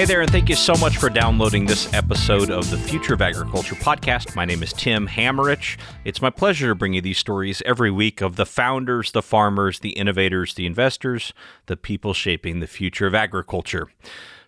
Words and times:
Hey 0.00 0.06
there, 0.06 0.22
and 0.22 0.30
thank 0.30 0.48
you 0.48 0.56
so 0.56 0.72
much 0.76 0.96
for 0.96 1.10
downloading 1.10 1.66
this 1.66 1.92
episode 1.92 2.48
of 2.48 2.70
the 2.70 2.78
Future 2.78 3.12
of 3.12 3.20
Agriculture 3.20 3.74
podcast. 3.74 4.34
My 4.34 4.46
name 4.46 4.62
is 4.62 4.72
Tim 4.72 5.06
Hammerich. 5.06 5.76
It's 6.06 6.22
my 6.22 6.30
pleasure 6.30 6.68
to 6.68 6.74
bring 6.74 6.94
you 6.94 7.02
these 7.02 7.18
stories 7.18 7.60
every 7.66 7.90
week 7.90 8.22
of 8.22 8.36
the 8.36 8.46
founders, 8.46 9.12
the 9.12 9.20
farmers, 9.20 9.80
the 9.80 9.90
innovators, 9.90 10.54
the 10.54 10.64
investors, 10.64 11.34
the 11.66 11.76
people 11.76 12.14
shaping 12.14 12.60
the 12.60 12.66
future 12.66 13.06
of 13.06 13.14
agriculture. 13.14 13.88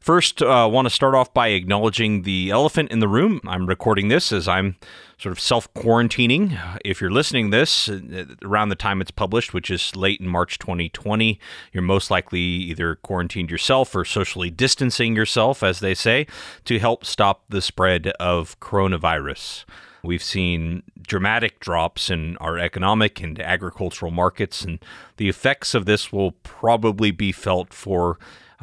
First, 0.02 0.42
I 0.42 0.64
uh, 0.64 0.66
want 0.66 0.86
to 0.86 0.90
start 0.90 1.14
off 1.14 1.32
by 1.32 1.48
acknowledging 1.50 2.22
the 2.22 2.50
elephant 2.50 2.90
in 2.90 2.98
the 2.98 3.06
room. 3.06 3.40
I'm 3.46 3.68
recording 3.68 4.08
this 4.08 4.32
as 4.32 4.48
I'm 4.48 4.74
sort 5.16 5.30
of 5.30 5.38
self 5.38 5.72
quarantining. 5.74 6.58
If 6.84 7.00
you're 7.00 7.08
listening 7.08 7.50
this 7.50 7.88
uh, 7.88 8.24
around 8.42 8.70
the 8.70 8.74
time 8.74 9.00
it's 9.00 9.12
published, 9.12 9.54
which 9.54 9.70
is 9.70 9.94
late 9.94 10.18
in 10.18 10.26
March 10.26 10.58
2020, 10.58 11.38
you're 11.72 11.84
most 11.84 12.10
likely 12.10 12.40
either 12.40 12.96
quarantined 12.96 13.48
yourself 13.48 13.94
or 13.94 14.04
socially 14.04 14.50
distancing 14.50 15.14
yourself, 15.14 15.62
as 15.62 15.78
they 15.78 15.94
say, 15.94 16.26
to 16.64 16.80
help 16.80 17.04
stop 17.04 17.44
the 17.48 17.62
spread 17.62 18.08
of 18.18 18.58
coronavirus. 18.58 19.64
We've 20.02 20.20
seen 20.20 20.82
dramatic 21.00 21.60
drops 21.60 22.10
in 22.10 22.36
our 22.38 22.58
economic 22.58 23.20
and 23.20 23.40
agricultural 23.40 24.10
markets, 24.10 24.62
and 24.62 24.80
the 25.16 25.28
effects 25.28 25.76
of 25.76 25.84
this 25.84 26.12
will 26.12 26.32
probably 26.42 27.12
be 27.12 27.30
felt 27.30 27.72
for 27.72 28.18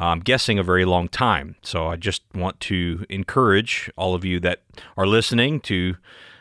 I'm 0.05 0.19
guessing 0.19 0.57
a 0.57 0.63
very 0.63 0.85
long 0.85 1.09
time. 1.09 1.55
So 1.61 1.87
I 1.87 1.95
just 1.95 2.23
want 2.33 2.59
to 2.61 3.05
encourage 3.09 3.91
all 3.97 4.15
of 4.15 4.23
you 4.23 4.39
that 4.39 4.61
are 4.97 5.05
listening 5.07 5.59
to 5.61 5.95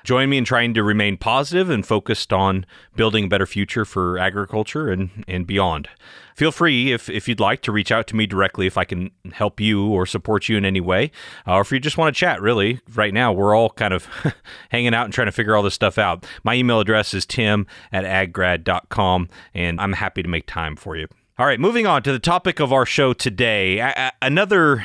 join 0.05 0.31
me 0.31 0.39
in 0.39 0.45
trying 0.45 0.73
to 0.73 0.83
remain 0.83 1.19
positive 1.19 1.69
and 1.69 1.85
focused 1.85 2.33
on 2.33 2.65
building 2.97 3.25
a 3.25 3.29
better 3.29 3.45
future 3.45 3.85
for 3.85 4.19
agriculture 4.19 4.89
and, 4.89 5.25
and 5.29 5.47
beyond. 5.47 5.87
Feel 6.35 6.51
free, 6.51 6.93
if, 6.93 7.11
if 7.11 7.29
you'd 7.29 7.41
like, 7.41 7.61
to 7.63 7.73
reach 7.73 7.93
out 7.93 8.07
to 8.07 8.17
me 8.17 8.25
directly 8.25 8.67
if 8.67 8.79
I 8.79 8.85
can 8.85 9.11
help 9.33 9.61
you 9.61 9.87
or 9.87 10.07
support 10.07 10.49
you 10.49 10.57
in 10.57 10.65
any 10.65 10.81
way. 10.81 11.11
Uh, 11.47 11.57
or 11.57 11.61
if 11.61 11.73
you 11.73 11.79
just 11.79 11.99
want 11.99 12.15
to 12.15 12.19
chat, 12.19 12.41
really, 12.41 12.81
right 12.95 13.13
now, 13.13 13.33
we're 13.33 13.55
all 13.55 13.69
kind 13.71 13.93
of 13.93 14.07
hanging 14.71 14.95
out 14.95 15.05
and 15.05 15.13
trying 15.13 15.27
to 15.27 15.33
figure 15.33 15.55
all 15.57 15.63
this 15.63 15.75
stuff 15.75 15.99
out. 15.99 16.25
My 16.43 16.55
email 16.55 16.81
address 16.81 17.13
is 17.13 17.27
tim 17.27 17.67
at 17.93 18.05
aggrad.com, 18.05 19.29
and 19.53 19.79
I'm 19.79 19.93
happy 19.93 20.23
to 20.23 20.29
make 20.29 20.47
time 20.47 20.77
for 20.77 20.97
you. 20.97 21.09
All 21.39 21.47
right, 21.47 21.61
moving 21.61 21.87
on 21.87 22.03
to 22.03 22.11
the 22.11 22.19
topic 22.19 22.59
of 22.59 22.73
our 22.73 22.85
show 22.85 23.13
today. 23.13 24.11
Another, 24.21 24.85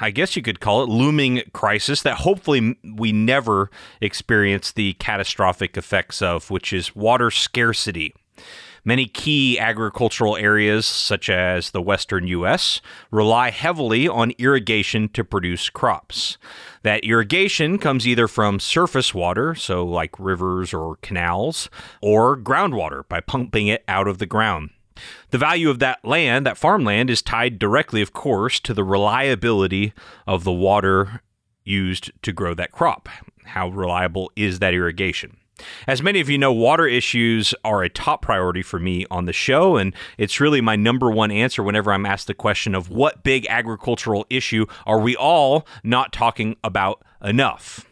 I 0.00 0.10
guess 0.10 0.34
you 0.34 0.42
could 0.42 0.58
call 0.58 0.82
it, 0.82 0.88
looming 0.88 1.42
crisis 1.52 2.02
that 2.02 2.16
hopefully 2.16 2.76
we 2.96 3.12
never 3.12 3.70
experience 4.00 4.72
the 4.72 4.94
catastrophic 4.94 5.76
effects 5.76 6.20
of, 6.20 6.50
which 6.50 6.72
is 6.72 6.96
water 6.96 7.30
scarcity. 7.30 8.16
Many 8.84 9.06
key 9.06 9.60
agricultural 9.60 10.36
areas, 10.36 10.86
such 10.86 11.30
as 11.30 11.70
the 11.70 11.80
western 11.80 12.26
U.S., 12.26 12.80
rely 13.12 13.50
heavily 13.50 14.08
on 14.08 14.32
irrigation 14.38 15.08
to 15.10 15.22
produce 15.22 15.70
crops. 15.70 16.36
That 16.82 17.04
irrigation 17.04 17.78
comes 17.78 18.08
either 18.08 18.26
from 18.26 18.58
surface 18.58 19.14
water, 19.14 19.54
so 19.54 19.86
like 19.86 20.18
rivers 20.18 20.74
or 20.74 20.96
canals, 20.96 21.70
or 22.00 22.36
groundwater 22.36 23.06
by 23.08 23.20
pumping 23.20 23.68
it 23.68 23.84
out 23.86 24.08
of 24.08 24.18
the 24.18 24.26
ground. 24.26 24.70
The 25.30 25.38
value 25.38 25.70
of 25.70 25.78
that 25.80 26.04
land, 26.04 26.46
that 26.46 26.58
farmland, 26.58 27.10
is 27.10 27.22
tied 27.22 27.58
directly, 27.58 28.02
of 28.02 28.12
course, 28.12 28.60
to 28.60 28.74
the 28.74 28.84
reliability 28.84 29.92
of 30.26 30.44
the 30.44 30.52
water 30.52 31.22
used 31.64 32.10
to 32.22 32.32
grow 32.32 32.54
that 32.54 32.72
crop. 32.72 33.08
How 33.44 33.68
reliable 33.68 34.30
is 34.36 34.58
that 34.58 34.74
irrigation? 34.74 35.36
As 35.86 36.02
many 36.02 36.20
of 36.20 36.28
you 36.28 36.38
know, 36.38 36.52
water 36.52 36.86
issues 36.86 37.54
are 37.64 37.82
a 37.82 37.88
top 37.88 38.22
priority 38.22 38.62
for 38.62 38.78
me 38.78 39.06
on 39.10 39.26
the 39.26 39.32
show, 39.32 39.76
and 39.76 39.94
it's 40.18 40.40
really 40.40 40.60
my 40.60 40.76
number 40.76 41.10
one 41.10 41.30
answer 41.30 41.62
whenever 41.62 41.92
I'm 41.92 42.06
asked 42.06 42.26
the 42.26 42.34
question 42.34 42.74
of 42.74 42.88
what 42.88 43.22
big 43.22 43.46
agricultural 43.48 44.26
issue 44.30 44.66
are 44.86 44.98
we 44.98 45.14
all 45.16 45.66
not 45.84 46.12
talking 46.12 46.56
about 46.64 47.02
enough? 47.22 47.86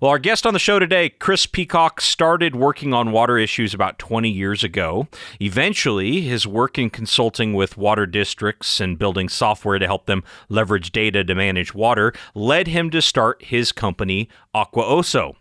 Well, 0.00 0.10
our 0.10 0.18
guest 0.18 0.46
on 0.46 0.52
the 0.52 0.58
show 0.58 0.78
today, 0.78 1.08
Chris 1.08 1.46
Peacock, 1.46 2.00
started 2.00 2.54
working 2.54 2.92
on 2.92 3.12
water 3.12 3.38
issues 3.38 3.74
about 3.74 3.98
20 3.98 4.28
years 4.28 4.62
ago. 4.62 5.08
Eventually, 5.40 6.22
his 6.22 6.46
work 6.46 6.78
in 6.78 6.90
consulting 6.90 7.54
with 7.54 7.76
water 7.76 8.06
districts 8.06 8.80
and 8.80 8.98
building 8.98 9.28
software 9.28 9.78
to 9.78 9.86
help 9.86 10.06
them 10.06 10.24
leverage 10.48 10.92
data 10.92 11.24
to 11.24 11.34
manage 11.34 11.74
water 11.74 12.12
led 12.34 12.66
him 12.66 12.90
to 12.90 13.00
start 13.00 13.42
his 13.44 13.72
company, 13.72 14.28
AquaOso. 14.54 15.36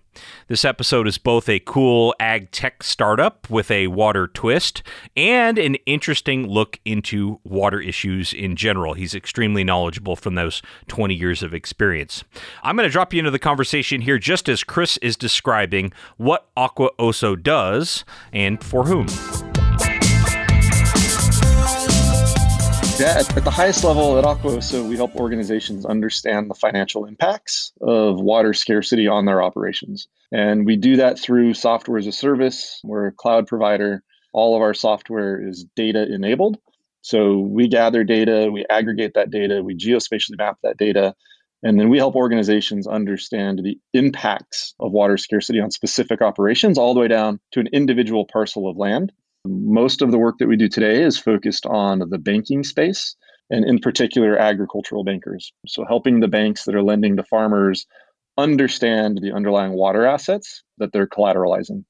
This 0.48 0.66
episode 0.66 1.08
is 1.08 1.18
both 1.18 1.50
a 1.50 1.60
cool 1.60 2.16
ag 2.20 2.52
tech 2.52 2.84
startup 2.84 3.50
with 3.50 3.72
a 3.72 3.88
water 3.88 4.28
twist 4.28 4.84
and 5.16 5.58
an 5.58 5.76
interesting 5.86 6.48
look 6.48 6.80
into 6.86 7.40
water 7.44 7.80
issues 7.80 8.34
in 8.34 8.56
general. 8.56 8.94
He's 8.94 9.16
extremely 9.16 9.64
knowledgeable 9.64 10.16
from 10.16 10.36
those 10.36 10.62
20 10.88 11.14
years 11.14 11.44
of 11.44 11.54
experience. 11.54 12.24
I'm 12.64 12.76
going 12.76 12.88
to 12.88 12.92
drop 12.92 13.14
you 13.14 13.20
into 13.20 13.32
the 13.32 13.40
conversation 13.40 14.02
here 14.02 14.18
just 14.18 14.48
as 14.48 14.64
Chris 14.64 14.98
is 14.98 15.16
describing 15.16 15.92
what 16.18 16.48
Aqua 16.56 16.90
Oso 17.00 17.42
does 17.42 18.06
and 18.32 18.64
for 18.64 18.86
whom. 18.86 19.08
At, 23.00 23.38
at, 23.38 23.44
the 23.44 23.52
highest 23.52 23.84
level 23.84 24.18
at 24.18 24.24
Aquaoso 24.24 24.88
we 24.88 24.96
help 24.96 25.18
organizations 25.18 25.86
understand 25.86 26.50
the 26.50 26.56
financial 26.56 27.06
impacts 27.06 27.74
of 27.82 28.22
water 28.22 28.54
scarcity 28.54 29.06
on 29.06 29.26
their 29.26 29.44
operations. 29.44 30.08
And 30.32 30.66
we 30.66 30.78
do 30.78 30.96
that 30.96 31.20
through 31.20 31.56
software 31.56 31.98
as 31.98 32.08
a 32.08 32.14
service. 32.14 32.80
We're 32.86 33.08
a 33.08 33.12
cloud 33.12 33.48
provider. 33.48 34.02
All 34.32 34.56
of 34.56 34.62
our 34.62 34.74
software 34.74 35.46
is 35.46 35.66
data 35.76 36.08
enabled. 36.10 36.58
So 37.02 37.40
we 37.40 37.68
gather 37.68 38.06
data, 38.06 38.50
we 38.52 38.66
aggregate 38.70 39.14
that 39.16 39.30
data, 39.30 39.62
we 39.62 39.76
geospatially 39.76 40.38
map 40.38 40.58
that 40.64 40.78
data, 40.78 41.14
and 41.64 41.78
then 41.78 41.90
we 41.90 41.98
help 41.98 42.16
organizations 42.16 42.88
understand 42.88 43.60
the 43.60 43.78
impacts 43.94 44.74
of 44.80 44.94
water 44.94 45.18
scarcity 45.18 45.60
on 45.60 45.70
specific 45.70 46.22
operations 46.22 46.78
all 46.78 46.94
the 46.94 47.02
way 47.02 47.08
down 47.10 47.42
to 47.52 47.60
an 47.60 47.68
individual 47.74 48.26
parcel 48.26 48.70
of 48.70 48.78
land. 48.78 49.12
Most 49.46 50.02
of 50.02 50.12
the 50.12 50.18
work 50.18 50.38
that 50.40 50.48
we 50.48 50.58
do 50.58 50.68
today 50.68 51.04
is 51.04 51.18
focused 51.18 51.66
on 51.66 52.00
the 52.10 52.18
banking 52.18 52.64
space 52.64 53.16
and, 53.50 53.64
in 53.64 53.80
particular, 53.80 54.38
agricultural 54.38 55.04
bankers. 55.04 55.52
So, 55.68 55.86
helping 55.86 56.20
the 56.20 56.28
banks 56.28 56.66
that 56.66 56.76
are 56.76 56.84
lending 56.84 57.18
to 57.18 57.24
farmers 57.24 57.86
understand 58.38 59.20
the 59.22 59.32
underlying 59.32 59.74
water 59.74 60.06
assets 60.06 60.64
that 60.78 60.92
they're 60.92 61.08
collateralizing. 61.08 61.86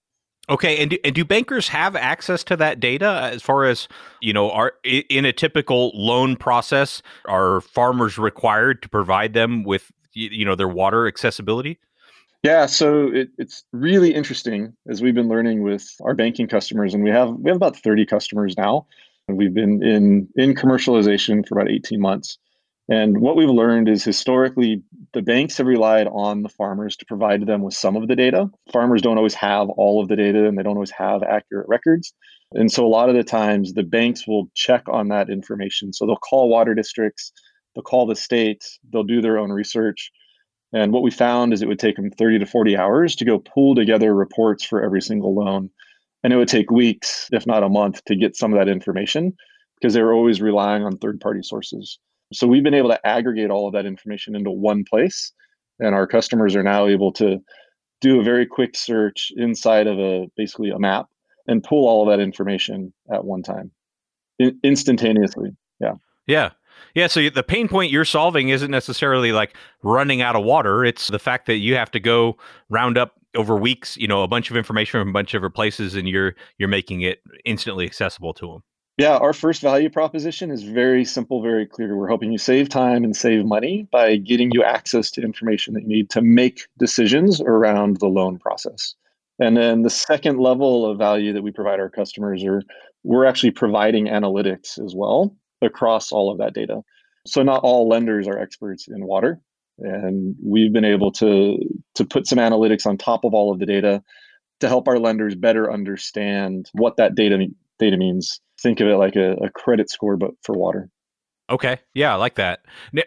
Okay, 0.47 0.77
and 0.77 0.91
do, 0.91 0.97
and 1.03 1.15
do 1.15 1.25
bankers 1.25 1.69
have 1.69 1.95
access 1.95 2.43
to 2.43 2.55
that 2.57 2.79
data 2.79 3.31
as 3.33 3.41
far 3.41 3.65
as 3.65 3.87
you 4.21 4.31
know? 4.31 4.51
Are 4.51 4.73
in 4.83 5.25
a 5.25 5.33
typical 5.33 5.91
loan 5.95 6.35
process, 6.35 7.01
are 7.25 7.61
farmers 7.61 8.19
required 8.19 8.83
to 8.83 8.89
provide 8.89 9.33
them 9.33 9.63
with 9.63 9.91
you 10.13 10.45
know 10.45 10.55
their 10.55 10.67
water 10.67 11.07
accessibility? 11.07 11.79
Yeah, 12.45 12.67
so 12.67 13.07
it, 13.11 13.29
it's 13.39 13.63
really 13.73 14.13
interesting 14.13 14.75
as 14.87 15.01
we've 15.01 15.15
been 15.15 15.27
learning 15.27 15.63
with 15.63 15.89
our 16.03 16.13
banking 16.13 16.47
customers, 16.47 16.93
and 16.93 17.03
we 17.03 17.09
have 17.09 17.29
we 17.39 17.49
have 17.49 17.55
about 17.55 17.75
30 17.75 18.05
customers 18.05 18.55
now. 18.55 18.85
And 19.27 19.35
we've 19.35 19.55
been 19.55 19.81
in 19.81 20.27
in 20.35 20.53
commercialization 20.53 21.43
for 21.47 21.57
about 21.57 21.71
18 21.71 21.99
months. 21.99 22.37
And 22.87 23.19
what 23.19 23.35
we've 23.35 23.49
learned 23.49 23.89
is 23.89 24.03
historically 24.03 24.83
the 25.15 25.23
banks 25.23 25.57
have 25.57 25.65
relied 25.65 26.05
on 26.05 26.43
the 26.43 26.49
farmers 26.49 26.95
to 26.97 27.05
provide 27.07 27.47
them 27.47 27.63
with 27.63 27.73
some 27.73 27.95
of 27.95 28.07
the 28.07 28.15
data. 28.15 28.47
Farmers 28.71 29.01
don't 29.01 29.17
always 29.17 29.33
have 29.33 29.67
all 29.69 29.99
of 29.99 30.07
the 30.07 30.15
data 30.15 30.45
and 30.45 30.55
they 30.55 30.61
don't 30.61 30.75
always 30.75 30.91
have 30.91 31.23
accurate 31.23 31.67
records. 31.67 32.13
And 32.51 32.71
so 32.71 32.85
a 32.85 32.93
lot 32.97 33.09
of 33.09 33.15
the 33.15 33.23
times 33.23 33.73
the 33.73 33.81
banks 33.81 34.27
will 34.27 34.51
check 34.53 34.83
on 34.87 35.07
that 35.07 35.31
information. 35.31 35.93
So 35.93 36.05
they'll 36.05 36.15
call 36.17 36.47
water 36.47 36.75
districts, 36.75 37.33
they'll 37.73 37.81
call 37.81 38.05
the 38.05 38.15
state, 38.15 38.63
they'll 38.93 39.01
do 39.01 39.19
their 39.19 39.39
own 39.39 39.51
research 39.51 40.11
and 40.73 40.91
what 40.91 41.03
we 41.03 41.11
found 41.11 41.53
is 41.53 41.61
it 41.61 41.67
would 41.67 41.79
take 41.79 41.95
them 41.95 42.11
30 42.11 42.39
to 42.39 42.45
40 42.45 42.77
hours 42.77 43.15
to 43.15 43.25
go 43.25 43.39
pull 43.39 43.75
together 43.75 44.13
reports 44.13 44.63
for 44.63 44.83
every 44.83 45.01
single 45.01 45.33
loan. 45.35 45.69
And 46.23 46.33
it 46.33 46.37
would 46.37 46.47
take 46.47 46.71
weeks, 46.71 47.29
if 47.31 47.45
not 47.45 47.63
a 47.63 47.69
month, 47.69 48.03
to 48.05 48.15
get 48.15 48.35
some 48.35 48.51
of 48.51 48.59
that 48.59 48.67
information 48.67 49.33
because 49.79 49.93
they 49.93 50.01
were 50.01 50.13
always 50.13 50.41
relying 50.41 50.83
on 50.83 50.97
third 50.97 51.19
party 51.19 51.41
sources. 51.43 51.99
So 52.33 52.47
we've 52.47 52.63
been 52.63 52.73
able 52.73 52.89
to 52.89 53.07
aggregate 53.07 53.51
all 53.51 53.67
of 53.67 53.73
that 53.73 53.85
information 53.85 54.35
into 54.35 54.49
one 54.49 54.83
place. 54.83 55.31
And 55.79 55.93
our 55.93 56.07
customers 56.07 56.55
are 56.55 56.63
now 56.63 56.87
able 56.87 57.11
to 57.13 57.39
do 58.01 58.19
a 58.19 58.23
very 58.23 58.45
quick 58.45 58.75
search 58.75 59.31
inside 59.35 59.87
of 59.87 59.99
a 59.99 60.25
basically 60.35 60.69
a 60.71 60.79
map 60.79 61.07
and 61.47 61.63
pull 61.63 61.87
all 61.87 62.01
of 62.01 62.17
that 62.17 62.23
information 62.23 62.93
at 63.13 63.23
one 63.23 63.43
time 63.43 63.71
in- 64.39 64.59
instantaneously. 64.63 65.51
Yeah. 65.79 65.93
Yeah. 66.27 66.51
Yeah, 66.93 67.07
so 67.07 67.29
the 67.29 67.43
pain 67.43 67.67
point 67.67 67.91
you're 67.91 68.05
solving 68.05 68.49
isn't 68.49 68.71
necessarily 68.71 69.31
like 69.31 69.55
running 69.83 70.21
out 70.21 70.35
of 70.35 70.43
water. 70.43 70.85
It's 70.85 71.07
the 71.07 71.19
fact 71.19 71.45
that 71.47 71.57
you 71.57 71.75
have 71.75 71.91
to 71.91 71.99
go 71.99 72.37
round 72.69 72.97
up 72.97 73.13
over 73.35 73.57
weeks, 73.57 73.97
you 73.97 74.07
know, 74.07 74.23
a 74.23 74.27
bunch 74.27 74.49
of 74.49 74.57
information 74.57 75.01
from 75.01 75.09
a 75.09 75.13
bunch 75.13 75.33
of 75.33 75.39
different 75.39 75.55
places, 75.55 75.95
and 75.95 76.07
you're 76.07 76.35
you're 76.57 76.69
making 76.69 77.01
it 77.01 77.19
instantly 77.43 77.85
accessible 77.85 78.33
to 78.35 78.47
them. 78.47 78.63
Yeah, 78.97 79.17
our 79.17 79.33
first 79.33 79.61
value 79.61 79.89
proposition 79.89 80.51
is 80.51 80.63
very 80.63 81.03
simple, 81.03 81.41
very 81.41 81.65
clear. 81.65 81.97
We're 81.97 82.07
helping 82.07 82.31
you 82.31 82.37
save 82.37 82.69
time 82.69 83.03
and 83.03 83.13
save 83.13 83.45
money 83.45 83.89
by 83.91 84.15
getting 84.15 84.51
you 84.53 84.63
access 84.63 85.11
to 85.11 85.21
information 85.21 85.73
that 85.73 85.81
you 85.81 85.89
need 85.89 86.09
to 86.11 86.21
make 86.21 86.61
decisions 86.79 87.41
around 87.41 87.97
the 87.97 88.07
loan 88.07 88.39
process. 88.39 88.95
And 89.37 89.57
then 89.57 89.81
the 89.81 89.89
second 89.89 90.39
level 90.39 90.89
of 90.89 90.97
value 90.97 91.33
that 91.33 91.41
we 91.41 91.51
provide 91.51 91.81
our 91.81 91.89
customers 91.89 92.41
are 92.45 92.63
we're 93.03 93.25
actually 93.25 93.51
providing 93.51 94.05
analytics 94.07 94.83
as 94.83 94.95
well 94.95 95.35
across 95.65 96.11
all 96.11 96.31
of 96.31 96.37
that 96.37 96.53
data. 96.53 96.81
So 97.27 97.43
not 97.43 97.61
all 97.63 97.87
lenders 97.87 98.27
are 98.27 98.37
experts 98.37 98.87
in 98.87 99.05
water. 99.05 99.39
And 99.79 100.35
we've 100.43 100.71
been 100.71 100.85
able 100.85 101.11
to 101.13 101.57
to 101.95 102.05
put 102.05 102.27
some 102.27 102.39
analytics 102.39 102.85
on 102.85 102.97
top 102.97 103.25
of 103.25 103.33
all 103.33 103.51
of 103.51 103.59
the 103.59 103.65
data 103.65 104.01
to 104.61 104.67
help 104.69 104.87
our 104.87 104.99
lenders 104.99 105.35
better 105.35 105.71
understand 105.71 106.69
what 106.73 106.95
that 106.97 107.15
data 107.15 107.47
data 107.77 107.97
means. 107.97 108.39
Think 108.61 108.79
of 108.79 108.87
it 108.87 108.95
like 108.95 109.17
a, 109.17 109.33
a 109.33 109.49
credit 109.49 109.89
score, 109.89 110.15
but 110.15 110.31
for 110.43 110.55
water. 110.57 110.89
Okay. 111.47 111.77
Yeah, 111.93 112.11
I 112.11 112.15
like 112.15 112.35
that. 112.35 112.61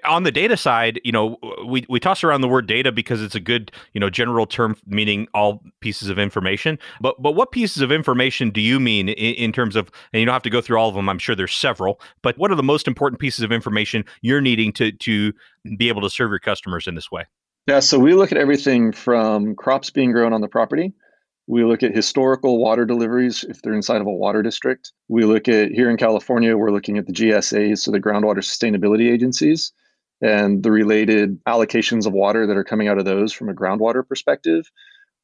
On 0.04 0.22
the 0.22 0.30
data 0.30 0.56
side, 0.56 1.00
you 1.02 1.10
know, 1.10 1.38
we, 1.66 1.84
we 1.88 1.98
toss 1.98 2.22
around 2.22 2.40
the 2.40 2.48
word 2.48 2.68
data 2.68 2.92
because 2.92 3.20
it's 3.20 3.34
a 3.34 3.40
good, 3.40 3.72
you 3.94 4.00
know, 4.00 4.10
general 4.10 4.46
term 4.46 4.76
meaning 4.86 5.26
all 5.34 5.60
pieces 5.80 6.08
of 6.08 6.20
information. 6.20 6.78
But 7.00 7.20
but 7.20 7.32
what 7.32 7.50
pieces 7.50 7.82
of 7.82 7.90
information 7.90 8.50
do 8.50 8.60
you 8.60 8.78
mean 8.78 9.08
in, 9.08 9.34
in, 9.34 9.52
terms 9.52 9.74
of 9.74 9.90
and 10.12 10.20
you 10.20 10.26
don't 10.26 10.32
have 10.34 10.44
to 10.44 10.50
go 10.50 10.60
through 10.60 10.78
all 10.78 10.88
of 10.88 10.94
them, 10.94 11.08
I'm 11.08 11.18
sure 11.18 11.34
there's 11.34 11.54
several, 11.54 12.00
but 12.22 12.38
what 12.38 12.52
are 12.52 12.54
the 12.54 12.62
most 12.62 12.86
important 12.86 13.20
pieces 13.20 13.42
of 13.42 13.50
information 13.50 14.04
you're 14.22 14.40
needing 14.40 14.72
to 14.74 14.92
to 14.92 15.32
be 15.76 15.88
able 15.88 16.02
to 16.02 16.10
serve 16.10 16.30
your 16.30 16.38
customers 16.38 16.86
in 16.86 16.94
this 16.94 17.10
way? 17.10 17.24
Yeah, 17.66 17.80
so 17.80 17.98
we 17.98 18.14
look 18.14 18.30
at 18.30 18.38
everything 18.38 18.92
from 18.92 19.56
crops 19.56 19.90
being 19.90 20.12
grown 20.12 20.32
on 20.32 20.40
the 20.40 20.48
property 20.48 20.92
we 21.48 21.64
look 21.64 21.82
at 21.82 21.94
historical 21.94 22.58
water 22.58 22.84
deliveries 22.84 23.42
if 23.48 23.62
they're 23.62 23.72
inside 23.72 24.02
of 24.02 24.06
a 24.06 24.12
water 24.12 24.42
district. 24.42 24.92
We 25.08 25.24
look 25.24 25.48
at 25.48 25.72
here 25.72 25.88
in 25.88 25.96
California, 25.96 26.56
we're 26.58 26.70
looking 26.70 26.98
at 26.98 27.06
the 27.06 27.12
GSAs, 27.12 27.78
so 27.78 27.90
the 27.90 27.98
groundwater 27.98 28.44
sustainability 28.44 29.10
agencies, 29.10 29.72
and 30.20 30.62
the 30.62 30.70
related 30.70 31.42
allocations 31.44 32.06
of 32.06 32.12
water 32.12 32.46
that 32.46 32.56
are 32.56 32.64
coming 32.64 32.86
out 32.86 32.98
of 32.98 33.06
those 33.06 33.32
from 33.32 33.48
a 33.48 33.54
groundwater 33.54 34.06
perspective. 34.06 34.70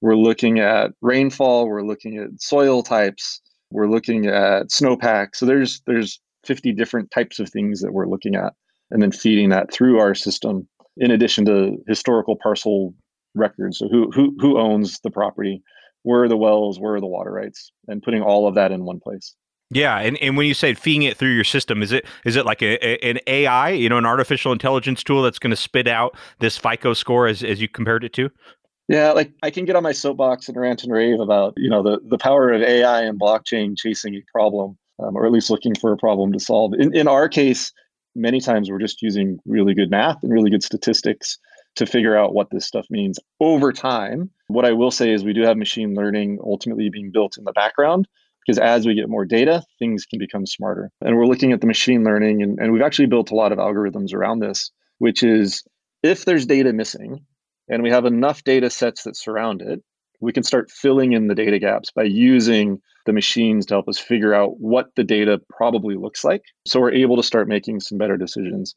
We're 0.01 0.17
looking 0.17 0.61
at 0.61 0.93
rainfall, 1.03 1.69
we're 1.69 1.83
looking 1.83 2.17
at 2.17 2.41
soil 2.41 2.83
types, 2.83 3.43
we're 3.71 3.91
looking 3.91 4.27
at 4.27 4.69
snowpack. 4.69 5.35
So 5.35 5.45
there's 5.45 5.83
there's 5.87 6.21
50 6.47 6.73
different 6.73 7.11
types 7.11 7.39
of 7.39 7.51
things 7.51 7.83
that 7.83 7.93
we're 7.93 8.09
looking 8.09 8.35
at 8.35 8.55
and 8.91 9.03
then 9.03 9.13
feeding 9.13 9.51
that 9.51 9.73
through 9.73 9.99
our 9.99 10.15
system 10.15 10.67
in 10.97 11.11
addition 11.11 11.45
to 11.47 11.77
historical 11.87 12.37
parcel 12.43 12.95
records. 13.35 13.79
So 13.79 13.89
who 13.89 14.11
who 14.11 14.35
who 14.41 14.59
owns 14.59 15.01
the 15.01 15.11
property? 15.11 15.63
Where 16.05 16.23
are 16.23 16.29
the 16.29 16.37
wells, 16.37 16.79
where 16.79 16.95
are 16.95 17.01
the 17.01 17.07
water 17.07 17.33
rights, 17.33 17.73
and 17.89 18.03
putting 18.03 18.23
all 18.23 18.47
of 18.47 18.55
that 18.55 18.71
in 18.71 18.85
one 18.85 19.01
place. 19.01 19.35
Yeah, 19.71 19.99
and, 19.99 20.17
and 20.19 20.37
when 20.37 20.47
you 20.47 20.55
say 20.55 20.75
feeding 20.75 21.03
it 21.03 21.17
through 21.17 21.35
your 21.35 21.45
system, 21.45 21.83
is 21.83 21.91
it 21.91 22.07
is 22.25 22.37
it 22.37 22.47
like 22.47 22.63
a, 22.63 22.79
a 22.87 23.11
an 23.11 23.19
AI, 23.27 23.71
you 23.71 23.89
know, 23.89 23.99
an 23.99 24.07
artificial 24.07 24.53
intelligence 24.53 25.03
tool 25.03 25.23
that's 25.23 25.39
going 25.39 25.51
to 25.51 25.57
spit 25.57 25.89
out 25.89 26.17
this 26.39 26.57
FICO 26.57 26.93
score 26.95 27.27
as 27.27 27.43
as 27.43 27.61
you 27.61 27.69
compared 27.69 28.05
it 28.05 28.13
to? 28.13 28.31
Yeah, 28.89 29.13
like 29.13 29.33
I 29.43 29.51
can 29.51 29.65
get 29.65 29.77
on 29.77 29.83
my 29.83 29.93
soapbox 29.93 30.49
and 30.49 30.59
rant 30.59 30.85
and 30.85 30.93
rave 30.93 31.19
about 31.19 31.55
you 31.57 31.71
know 31.71 31.83
the 31.83 31.99
the 32.07 32.19
power 32.19 32.53
of 32.53 32.63
AI 32.63 33.03
and 33.03 33.19
blockchain 33.19 33.77
chasing 33.77 34.15
a 34.15 34.23
problem, 34.31 34.77
um, 34.99 35.17
or 35.17 35.27
at 35.27 35.33
least 35.33 35.51
looking 35.51 35.75
for 35.75 35.93
a 35.93 35.97
problem 35.97 36.33
to 36.33 36.39
solve. 36.39 36.75
In 36.75 36.95
in 36.95 37.09
our 37.09 37.29
case, 37.29 37.73
many 38.15 38.41
times 38.41 38.71
we're 38.71 38.79
just 38.79 39.01
using 39.01 39.39
really 39.47 39.75
good 39.75 39.91
math 39.91 40.23
and 40.23 40.31
really 40.31 40.51
good 40.51 40.63
statistics 40.63 41.39
to 41.77 41.87
figure 41.87 42.17
out 42.17 42.35
what 42.35 42.51
this 42.51 42.67
stuff 42.67 42.87
means 42.91 43.19
over 43.41 43.73
time. 43.73 44.31
What 44.49 44.65
I 44.65 44.73
will 44.73 44.91
say 44.91 45.13
is 45.13 45.25
we 45.25 45.33
do 45.33 45.43
have 45.43 45.57
machine 45.57 45.95
learning 45.95 46.39
ultimately 46.43 46.89
being 46.89 47.11
built 47.11 47.37
in 47.39 47.45
the 47.45 47.53
background 47.53 48.07
because 48.47 48.59
as 48.59 48.87
we 48.87 48.95
get 48.95 49.09
more 49.09 49.25
data, 49.25 49.63
things 49.79 50.05
can 50.05 50.19
become 50.19 50.47
smarter. 50.47 50.91
And 51.01 51.17
we're 51.17 51.27
looking 51.27 51.53
at 51.53 51.61
the 51.61 51.67
machine 51.67 52.05
learning, 52.05 52.43
and, 52.43 52.59
and 52.59 52.73
we've 52.73 52.83
actually 52.83 53.07
built 53.07 53.31
a 53.31 53.35
lot 53.35 53.53
of 53.53 53.59
algorithms 53.59 54.13
around 54.13 54.41
this, 54.41 54.71
which 54.99 55.23
is 55.23 55.65
if 56.03 56.25
there's 56.25 56.47
data 56.47 56.73
missing 56.73 57.25
and 57.69 57.83
we 57.83 57.91
have 57.91 58.05
enough 58.05 58.45
data 58.45 58.69
sets 58.69 59.05
that 59.05 59.17
surround 59.17 59.63
it, 59.63 59.83
we 60.21 60.33
can 60.33 60.43
start 60.43 60.71
filling 60.71 61.13
in 61.13 61.27
the 61.27 61.35
data 61.35 61.59
gaps 61.59 61.91
by 61.91 62.05
using 62.05 62.81
the 63.07 63.13
machines 63.13 63.67
to 63.67 63.75
help 63.75 63.89
us 63.89 63.99
figure 63.99 64.35
out 64.35 64.59
what 64.59 64.89
the 64.97 65.05
data 65.05 65.41
probably 65.51 65.97
looks 65.97 66.25
like. 66.25 66.43
So 66.67 66.81
we're 66.81 66.93
able 66.93 67.17
to 67.17 67.23
start 67.23 67.49
making 67.49 67.81
some 67.81 67.99
better 67.99 68.17
decisions. 68.17 68.75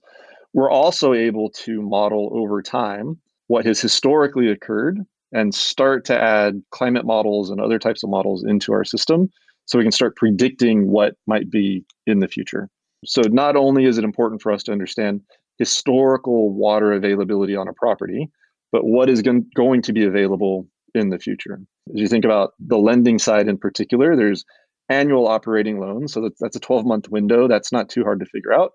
We're 0.53 0.71
also 0.71 1.13
able 1.13 1.49
to 1.65 1.81
model 1.81 2.29
over 2.33 2.61
time 2.61 3.19
what 3.47 3.65
has 3.65 3.79
historically 3.79 4.49
occurred 4.49 4.99
and 5.31 5.53
start 5.53 6.05
to 6.05 6.19
add 6.19 6.61
climate 6.71 7.05
models 7.05 7.49
and 7.49 7.59
other 7.59 7.79
types 7.79 8.03
of 8.03 8.09
models 8.09 8.43
into 8.43 8.73
our 8.73 8.85
system 8.85 9.29
so 9.65 9.77
we 9.77 9.83
can 9.83 9.91
start 9.91 10.15
predicting 10.15 10.89
what 10.89 11.15
might 11.27 11.49
be 11.51 11.85
in 12.05 12.19
the 12.19 12.27
future. 12.27 12.69
So, 13.05 13.21
not 13.29 13.55
only 13.55 13.85
is 13.85 13.97
it 13.97 14.03
important 14.03 14.41
for 14.41 14.51
us 14.51 14.63
to 14.63 14.71
understand 14.71 15.21
historical 15.59 16.51
water 16.53 16.93
availability 16.93 17.55
on 17.55 17.67
a 17.67 17.73
property, 17.73 18.29
but 18.71 18.85
what 18.85 19.09
is 19.09 19.21
going 19.21 19.81
to 19.81 19.93
be 19.93 20.05
available 20.05 20.67
in 20.95 21.09
the 21.09 21.19
future. 21.19 21.59
As 21.93 21.99
you 21.99 22.07
think 22.07 22.25
about 22.25 22.53
the 22.59 22.77
lending 22.77 23.19
side 23.19 23.47
in 23.47 23.57
particular, 23.57 24.15
there's 24.15 24.45
annual 24.89 25.27
operating 25.27 25.79
loans. 25.79 26.13
So, 26.13 26.29
that's 26.39 26.55
a 26.55 26.61
12 26.61 26.85
month 26.85 27.09
window. 27.09 27.47
That's 27.47 27.71
not 27.71 27.89
too 27.89 28.03
hard 28.03 28.19
to 28.21 28.25
figure 28.25 28.53
out. 28.53 28.71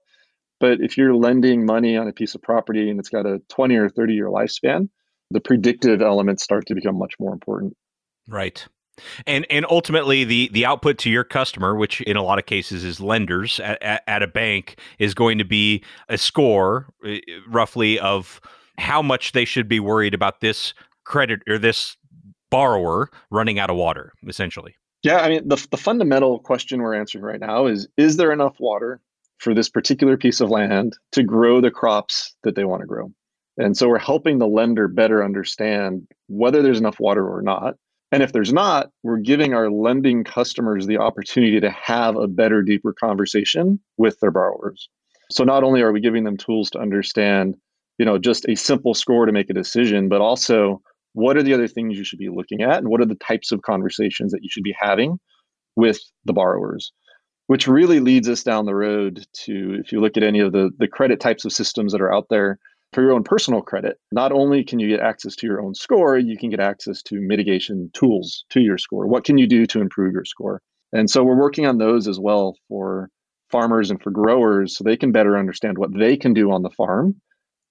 But 0.63 0.81
if 0.81 0.97
you're 0.97 1.17
lending 1.17 1.67
money 1.67 1.97
on 1.97 2.07
a 2.07 2.13
piece 2.13 2.37
of 2.37 2.41
property 2.41 2.89
and 2.89 3.01
it's 3.01 3.09
got 3.09 3.27
a 3.27 3.43
20 3.49 3.75
or 3.75 3.89
30 3.89 4.15
year 4.15 4.29
lifespan, 4.29 4.89
the 5.33 5.41
predictive 5.41 6.01
elements 6.01 6.45
start 6.45 6.67
to 6.67 6.77
become 6.77 6.97
much 6.97 7.15
more 7.19 7.33
important. 7.33 7.77
Right. 8.29 8.65
And 9.27 9.45
and 9.51 9.67
ultimately 9.69 10.23
the 10.23 10.51
the 10.53 10.65
output 10.65 10.99
to 10.99 11.11
your 11.11 11.25
customer, 11.25 11.75
which 11.75 12.01
in 12.03 12.17
a 12.17 12.23
lot 12.23 12.39
of 12.39 12.47
cases 12.47 12.85
is 12.85 13.01
lenders 13.01 13.59
at, 13.59 13.83
at, 13.83 14.05
at 14.07 14.23
a 14.23 14.29
bank, 14.29 14.79
is 15.01 15.15
going 15.15 15.39
to 15.39 15.45
be 15.45 15.83
a 16.09 16.17
score 16.17 16.87
uh, 17.05 17.17
roughly 17.49 17.99
of 17.99 18.41
how 18.79 19.03
much 19.03 19.33
they 19.33 19.45
should 19.45 19.67
be 19.67 19.81
worried 19.81 20.15
about 20.15 20.41
this 20.41 20.75
credit 21.05 21.43
or 21.49 21.59
this 21.59 21.97
borrower 22.53 23.11
running 23.31 23.59
out 23.59 23.69
of 23.69 23.75
water, 23.75 24.13
essentially. 24.29 24.77
Yeah, 25.03 25.23
I 25.23 25.29
mean 25.29 25.49
the 25.49 25.67
the 25.73 25.77
fundamental 25.77 26.39
question 26.39 26.81
we're 26.81 26.95
answering 26.95 27.25
right 27.25 27.41
now 27.41 27.67
is 27.67 27.89
is 27.97 28.17
there 28.17 28.31
enough 28.31 28.61
water 28.61 29.01
for 29.43 29.55
this 29.55 29.69
particular 29.69 30.17
piece 30.17 30.41
of 30.41 30.51
land 30.51 30.97
to 31.11 31.25
grow 31.25 31.61
the 31.61 31.71
crops 31.71 32.35
that 32.45 32.55
they 32.55 32.65
want 32.65 32.81
to 32.81 32.87
grow. 32.87 33.11
And 33.59 33.77
so 33.77 33.89
we're 33.89 33.99
helping 33.99 34.39
the 34.39 34.47
lender 34.47 34.87
better 34.87 35.25
understand 35.25 36.07
whether 36.29 36.63
there's 36.63 36.79
enough 36.79 37.01
water 37.01 37.29
or 37.29 37.43
not. 37.43 37.75
And 38.13 38.23
if 38.23 38.33
there's 38.33 38.53
not, 38.53 38.91
we're 39.03 39.19
giving 39.19 39.53
our 39.53 39.69
lending 39.69 40.23
customers 40.23 40.87
the 40.87 40.99
opportunity 40.99 41.59
to 41.61 41.71
have 41.71 42.17
a 42.17 42.29
better, 42.29 42.63
deeper 42.63 42.93
conversation 42.93 43.81
with 43.97 44.19
their 44.21 44.31
borrowers. 44.31 44.89
So 45.31 45.43
not 45.43 45.65
only 45.65 45.83
are 45.83 45.93
we 45.93 46.01
giving 46.01 46.23
them 46.23 46.37
tools 46.37 46.71
to 46.71 46.79
understand, 46.79 47.57
you 47.99 48.07
know, 48.07 48.19
just 48.19 48.47
a 48.49 48.55
simple 48.55 48.95
score 48.95 49.27
to 49.27 49.33
make 49.33 49.51
a 49.51 49.55
decision, 49.55 50.09
but 50.09 50.21
also 50.21 50.81
what 51.15 51.37
are 51.37 51.43
the 51.43 51.55
other 51.55 51.69
things 51.69 51.99
you 51.99 52.05
should 52.05 52.19
be 52.19 52.29
looking 52.29 52.63
at 52.63 52.79
and 52.79 52.89
what 52.89 53.01
are 53.01 53.07
the 53.07 53.17
types 53.17 53.51
of 53.51 53.63
conversations 53.63 54.31
that 54.31 54.43
you 54.43 54.49
should 54.51 54.63
be 54.63 54.77
having 54.79 55.19
with 55.75 56.01
the 56.27 56.33
borrowers 56.33 56.93
which 57.47 57.69
really 57.69 58.01
leads 58.01 58.29
us 58.29 58.43
down 58.43 58.67
the 58.67 58.75
road 58.75 59.27
to 59.33 59.77
if 59.81 59.93
you 59.93 60.01
look 60.01 60.17
at 60.17 60.23
any 60.23 60.41
of 60.41 60.53
the, 60.53 60.71
the 60.79 60.89
credit 60.89 61.21
types 61.21 61.45
of 61.45 61.53
systems 61.53 61.93
that 61.93 62.01
are 62.01 62.13
out 62.13 62.27
there 62.31 62.59
for 62.93 63.03
your 63.03 63.13
own 63.13 63.25
personal 63.25 63.63
credit, 63.63 63.99
not 64.13 64.33
only 64.33 64.63
can 64.63 64.79
you 64.79 64.89
get 64.89 65.01
access 65.01 65.35
to 65.37 65.47
your 65.47 65.63
own 65.63 65.75
score, 65.75 66.19
you 66.19 66.37
can 66.37 66.51
get 66.51 66.61
access 66.61 67.03
to 67.03 67.21
mitigation 67.21 67.91
tools 67.95 68.45
to 68.51 68.61
your 68.61 68.79
score. 68.79 69.07
What 69.07 69.25
can 69.25 69.39
you 69.39 69.47
do 69.47 69.67
to 69.67 69.81
improve 69.81 70.13
your 70.13 70.25
score? 70.25 70.61
And 70.93 71.09
so 71.09 71.25
we're 71.25 71.41
working 71.41 71.67
on 71.67 71.79
those 71.79 72.07
as 72.07 72.21
well 72.21 72.57
for 72.69 73.09
farmers 73.51 73.91
and 73.91 74.03
for 74.03 74.11
growers 74.11 74.77
so 74.77 74.85
they 74.85 74.97
can 74.97 75.13
better 75.13 75.39
understand 75.39 75.79
what 75.79 75.97
they 75.97 76.17
can 76.17 76.35
do 76.35 76.51
on 76.51 76.63
the 76.63 76.71
farm 76.71 77.15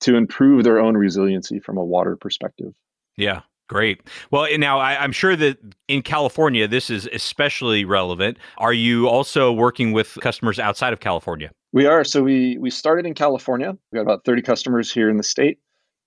to 0.01 0.15
improve 0.15 0.63
their 0.63 0.79
own 0.79 0.97
resiliency 0.97 1.59
from 1.59 1.77
a 1.77 1.85
water 1.85 2.17
perspective. 2.19 2.73
Yeah. 3.17 3.41
Great. 3.71 4.01
Well, 4.31 4.47
now 4.57 4.79
I, 4.79 5.01
am 5.01 5.13
sure 5.13 5.33
that 5.37 5.57
in 5.87 6.01
California, 6.01 6.67
this 6.67 6.89
is 6.89 7.07
especially 7.13 7.85
relevant. 7.85 8.37
Are 8.57 8.73
you 8.73 9.07
also 9.07 9.49
working 9.49 9.93
with 9.93 10.17
customers 10.19 10.59
outside 10.59 10.91
of 10.91 10.99
California? 10.99 11.51
We 11.71 11.85
are. 11.85 12.03
So 12.03 12.21
we 12.21 12.57
we 12.57 12.69
started 12.69 13.05
in 13.05 13.13
California. 13.13 13.77
We 13.93 13.95
got 13.95 14.01
about 14.01 14.25
30 14.25 14.41
customers 14.41 14.91
here 14.91 15.09
in 15.09 15.15
the 15.15 15.23
state. 15.23 15.57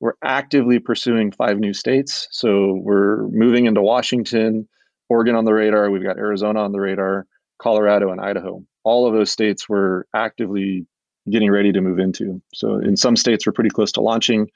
We're 0.00 0.12
actively 0.22 0.78
pursuing 0.78 1.32
five 1.32 1.58
new 1.58 1.72
states. 1.72 2.28
So 2.30 2.74
we're 2.82 3.28
moving 3.28 3.64
into 3.64 3.80
Washington, 3.80 4.68
Oregon 5.08 5.34
on 5.34 5.46
the 5.46 5.54
radar. 5.54 5.90
We've 5.90 6.02
got 6.04 6.18
Arizona 6.18 6.60
on 6.60 6.72
the 6.72 6.80
radar, 6.80 7.26
Colorado 7.58 8.12
and 8.12 8.20
Idaho. 8.20 8.62
All 8.82 9.06
of 9.06 9.14
those 9.14 9.32
states 9.32 9.70
we're 9.70 10.04
actively 10.14 10.86
getting 11.30 11.50
ready 11.50 11.72
to 11.72 11.80
move 11.80 11.98
into. 11.98 12.42
So 12.52 12.76
in 12.76 12.98
some 12.98 13.16
states, 13.16 13.46
we're 13.46 13.54
pretty 13.54 13.70
close 13.70 13.92
to 13.92 14.02
launching. 14.02 14.50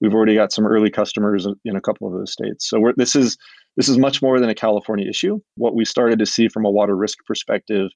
We've 0.00 0.14
already 0.14 0.34
got 0.34 0.52
some 0.52 0.66
early 0.66 0.90
customers 0.90 1.46
in 1.64 1.76
a 1.76 1.80
couple 1.80 2.06
of 2.06 2.12
those 2.12 2.32
states. 2.32 2.68
So 2.68 2.92
this 2.96 3.16
is 3.16 3.36
this 3.76 3.88
is 3.88 3.98
much 3.98 4.22
more 4.22 4.38
than 4.40 4.50
a 4.50 4.54
California 4.54 5.08
issue. 5.08 5.40
What 5.56 5.74
we 5.74 5.84
started 5.84 6.18
to 6.18 6.26
see 6.26 6.48
from 6.48 6.64
a 6.64 6.70
water 6.70 6.96
risk 6.96 7.18
perspective 7.26 7.90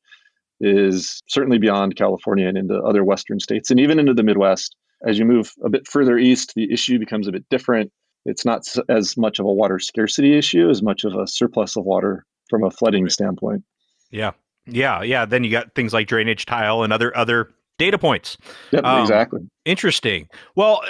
is 0.61 1.23
certainly 1.28 1.59
beyond 1.59 1.97
California 1.97 2.49
and 2.49 2.59
into 2.59 2.76
other 2.83 3.05
Western 3.05 3.38
states 3.40 3.71
and 3.71 3.78
even 3.78 3.99
into 3.99 4.14
the 4.14 4.23
Midwest. 4.23 4.75
As 5.07 5.19
you 5.19 5.25
move 5.25 5.52
a 5.64 5.69
bit 5.69 5.87
further 5.87 6.19
east, 6.19 6.55
the 6.57 6.73
issue 6.73 6.99
becomes 6.99 7.28
a 7.28 7.33
bit 7.33 7.45
different. 7.50 7.93
It's 8.25 8.45
not 8.45 8.67
as 8.88 9.17
much 9.17 9.38
of 9.38 9.47
a 9.47 9.52
water 9.52 9.78
scarcity 9.78 10.37
issue 10.37 10.69
as 10.69 10.83
much 10.83 11.05
of 11.05 11.14
a 11.14 11.26
surplus 11.26 11.76
of 11.76 11.85
water 11.85 12.25
from 12.50 12.64
a 12.64 12.71
flooding 12.71 13.09
standpoint. 13.09 13.62
Yeah. 14.11 14.33
Yeah, 14.67 15.02
yeah. 15.02 15.25
Then 15.25 15.45
you 15.45 15.50
got 15.50 15.75
things 15.75 15.95
like 15.95 16.09
drainage 16.09 16.47
tile 16.47 16.83
and 16.83 16.93
other 16.93 17.17
other 17.17 17.50
data 17.78 17.97
points. 17.97 18.37
Yep, 18.73 18.85
um, 18.85 19.02
exactly. 19.02 19.40
Interesting. 19.64 20.28
Well, 20.57 20.83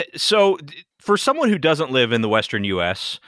so 0.16 0.58
for 0.98 1.16
someone 1.16 1.48
who 1.48 1.58
doesn't 1.58 1.90
live 1.90 2.12
in 2.12 2.22
the 2.22 2.28
Western 2.28 2.64
U.S., 2.64 3.20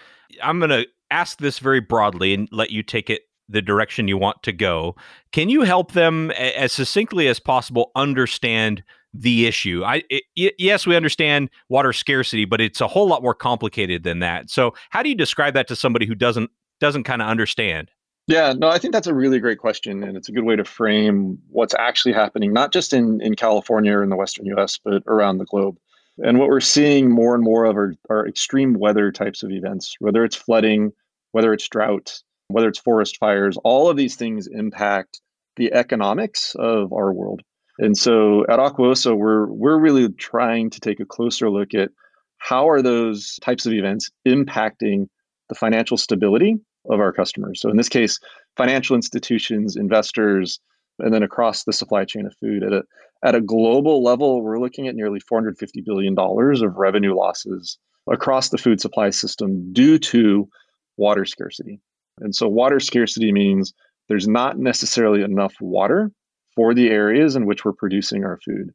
I'm 0.42 0.58
going 0.58 0.70
to 0.70 0.86
ask 1.10 1.38
this 1.38 1.58
very 1.58 1.80
broadly 1.80 2.34
and 2.34 2.48
let 2.50 2.70
you 2.70 2.82
take 2.82 3.10
it 3.10 3.22
the 3.48 3.62
direction 3.62 4.08
you 4.08 4.16
want 4.16 4.42
to 4.42 4.52
go. 4.52 4.96
Can 5.32 5.48
you 5.48 5.62
help 5.62 5.92
them 5.92 6.30
as 6.32 6.72
succinctly 6.72 7.28
as 7.28 7.38
possible 7.38 7.90
understand 7.94 8.82
the 9.12 9.46
issue? 9.46 9.82
I 9.84 10.02
it, 10.08 10.24
yes, 10.58 10.86
we 10.86 10.96
understand 10.96 11.50
water 11.68 11.92
scarcity, 11.92 12.44
but 12.46 12.60
it's 12.60 12.80
a 12.80 12.88
whole 12.88 13.06
lot 13.06 13.22
more 13.22 13.34
complicated 13.34 14.02
than 14.02 14.20
that. 14.20 14.50
So, 14.50 14.74
how 14.90 15.02
do 15.02 15.08
you 15.08 15.14
describe 15.14 15.54
that 15.54 15.68
to 15.68 15.76
somebody 15.76 16.06
who 16.06 16.14
doesn't 16.14 16.50
doesn't 16.80 17.04
kind 17.04 17.22
of 17.22 17.28
understand? 17.28 17.90
Yeah, 18.26 18.54
no, 18.56 18.68
I 18.68 18.78
think 18.78 18.94
that's 18.94 19.06
a 19.06 19.14
really 19.14 19.38
great 19.38 19.58
question, 19.58 20.02
and 20.02 20.16
it's 20.16 20.30
a 20.30 20.32
good 20.32 20.44
way 20.44 20.56
to 20.56 20.64
frame 20.64 21.38
what's 21.50 21.74
actually 21.74 22.14
happening, 22.14 22.52
not 22.52 22.72
just 22.72 22.94
in 22.94 23.20
in 23.20 23.34
California 23.34 23.92
or 23.92 24.02
in 24.02 24.08
the 24.08 24.16
Western 24.16 24.46
U.S., 24.46 24.78
but 24.82 25.02
around 25.06 25.38
the 25.38 25.44
globe. 25.44 25.76
And 26.22 26.38
what 26.38 26.48
we're 26.48 26.60
seeing 26.60 27.10
more 27.10 27.34
and 27.34 27.42
more 27.42 27.64
of 27.64 27.76
are, 27.76 27.94
are 28.08 28.26
extreme 28.26 28.74
weather 28.74 29.10
types 29.10 29.42
of 29.42 29.50
events, 29.50 29.96
whether 29.98 30.24
it's 30.24 30.36
flooding, 30.36 30.92
whether 31.32 31.52
it's 31.52 31.68
drought, 31.68 32.22
whether 32.48 32.68
it's 32.68 32.78
forest 32.78 33.16
fires, 33.18 33.56
all 33.64 33.88
of 33.88 33.96
these 33.96 34.14
things 34.14 34.46
impact 34.46 35.20
the 35.56 35.72
economics 35.72 36.54
of 36.56 36.92
our 36.92 37.12
world. 37.12 37.42
And 37.78 37.96
so 37.98 38.42
at 38.44 38.60
Aquaoso, 38.60 39.16
we're 39.16 39.46
we're 39.46 39.78
really 39.78 40.08
trying 40.12 40.70
to 40.70 40.80
take 40.80 41.00
a 41.00 41.04
closer 41.04 41.50
look 41.50 41.74
at 41.74 41.90
how 42.38 42.68
are 42.68 42.82
those 42.82 43.36
types 43.42 43.66
of 43.66 43.72
events 43.72 44.10
impacting 44.26 45.08
the 45.48 45.54
financial 45.54 45.96
stability 45.96 46.56
of 46.88 47.00
our 47.00 47.12
customers. 47.12 47.60
So 47.60 47.70
in 47.70 47.76
this 47.76 47.88
case, 47.88 48.20
financial 48.56 48.94
institutions, 48.94 49.76
investors, 49.76 50.60
and 50.98 51.12
then 51.12 51.22
across 51.22 51.64
the 51.64 51.72
supply 51.72 52.04
chain 52.04 52.26
of 52.26 52.36
food 52.36 52.62
at 52.62 52.72
a 52.72 52.84
at 53.24 53.34
a 53.34 53.40
global 53.40 54.02
level, 54.02 54.42
we're 54.42 54.60
looking 54.60 54.86
at 54.86 54.94
nearly 54.94 55.18
450 55.18 55.80
billion 55.80 56.14
dollars 56.14 56.62
of 56.62 56.76
revenue 56.76 57.16
losses 57.16 57.78
across 58.10 58.50
the 58.50 58.58
food 58.58 58.80
supply 58.80 59.10
system 59.10 59.72
due 59.72 59.98
to 59.98 60.48
water 60.98 61.24
scarcity. 61.24 61.80
And 62.20 62.34
so 62.34 62.46
water 62.46 62.78
scarcity 62.78 63.32
means 63.32 63.72
there's 64.08 64.28
not 64.28 64.58
necessarily 64.58 65.22
enough 65.22 65.54
water 65.60 66.12
for 66.54 66.74
the 66.74 66.90
areas 66.90 67.34
in 67.34 67.46
which 67.46 67.64
we're 67.64 67.72
producing 67.72 68.24
our 68.24 68.38
food. 68.44 68.72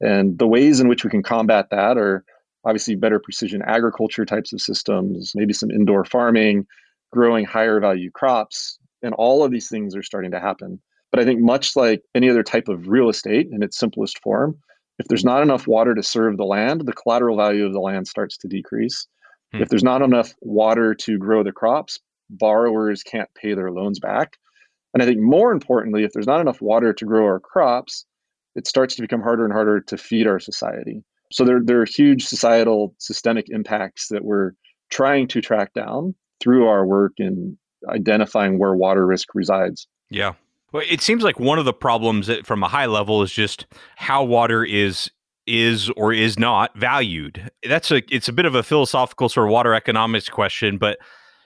And 0.00 0.38
the 0.38 0.48
ways 0.48 0.80
in 0.80 0.88
which 0.88 1.04
we 1.04 1.10
can 1.10 1.22
combat 1.22 1.70
that 1.70 1.96
are 1.96 2.24
obviously 2.64 2.96
better 2.96 3.20
precision 3.20 3.62
agriculture 3.62 4.24
types 4.24 4.52
of 4.52 4.60
systems, 4.60 5.32
maybe 5.34 5.52
some 5.52 5.70
indoor 5.70 6.04
farming, 6.04 6.66
growing 7.12 7.44
higher 7.44 7.80
value 7.80 8.10
crops, 8.10 8.78
and 9.02 9.14
all 9.14 9.44
of 9.44 9.52
these 9.52 9.68
things 9.68 9.94
are 9.94 10.02
starting 10.02 10.32
to 10.32 10.40
happen. 10.40 10.80
But 11.16 11.22
I 11.22 11.24
think 11.24 11.40
much 11.40 11.76
like 11.76 12.02
any 12.14 12.28
other 12.28 12.42
type 12.42 12.68
of 12.68 12.88
real 12.88 13.08
estate 13.08 13.48
in 13.50 13.62
its 13.62 13.78
simplest 13.78 14.22
form, 14.22 14.54
if 14.98 15.08
there's 15.08 15.24
not 15.24 15.42
enough 15.42 15.66
water 15.66 15.94
to 15.94 16.02
serve 16.02 16.36
the 16.36 16.44
land, 16.44 16.82
the 16.84 16.92
collateral 16.92 17.38
value 17.38 17.64
of 17.64 17.72
the 17.72 17.80
land 17.80 18.06
starts 18.06 18.36
to 18.36 18.48
decrease. 18.48 19.06
Hmm. 19.54 19.62
If 19.62 19.70
there's 19.70 19.82
not 19.82 20.02
enough 20.02 20.34
water 20.42 20.94
to 20.94 21.16
grow 21.16 21.42
the 21.42 21.52
crops, 21.52 21.98
borrowers 22.28 23.02
can't 23.02 23.30
pay 23.34 23.54
their 23.54 23.70
loans 23.70 23.98
back. 23.98 24.36
And 24.92 25.02
I 25.02 25.06
think 25.06 25.18
more 25.18 25.52
importantly, 25.52 26.04
if 26.04 26.12
there's 26.12 26.26
not 26.26 26.42
enough 26.42 26.60
water 26.60 26.92
to 26.92 27.04
grow 27.06 27.24
our 27.24 27.40
crops, 27.40 28.04
it 28.54 28.66
starts 28.66 28.94
to 28.96 29.02
become 29.02 29.22
harder 29.22 29.44
and 29.44 29.54
harder 29.54 29.80
to 29.80 29.96
feed 29.96 30.26
our 30.26 30.38
society. 30.38 31.02
So 31.32 31.46
there, 31.46 31.60
there 31.64 31.80
are 31.80 31.86
huge 31.86 32.26
societal 32.26 32.94
systemic 32.98 33.46
impacts 33.48 34.08
that 34.08 34.22
we're 34.22 34.52
trying 34.90 35.28
to 35.28 35.40
track 35.40 35.72
down 35.72 36.14
through 36.40 36.66
our 36.66 36.86
work 36.86 37.12
in 37.16 37.56
identifying 37.88 38.58
where 38.58 38.74
water 38.74 39.06
risk 39.06 39.28
resides. 39.34 39.88
Yeah. 40.10 40.34
Well, 40.76 40.84
it 40.86 41.00
seems 41.00 41.22
like 41.22 41.40
one 41.40 41.58
of 41.58 41.64
the 41.64 41.72
problems 41.72 42.30
from 42.44 42.62
a 42.62 42.68
high 42.68 42.84
level 42.84 43.22
is 43.22 43.32
just 43.32 43.64
how 43.96 44.22
water 44.22 44.62
is 44.62 45.10
is 45.46 45.88
or 45.96 46.12
is 46.12 46.38
not 46.38 46.76
valued. 46.76 47.50
That's 47.66 47.90
a 47.90 48.02
it's 48.14 48.28
a 48.28 48.32
bit 48.32 48.44
of 48.44 48.54
a 48.54 48.62
philosophical 48.62 49.30
sort 49.30 49.46
of 49.46 49.52
water 49.52 49.72
economics 49.72 50.28
question, 50.28 50.76
but 50.76 50.98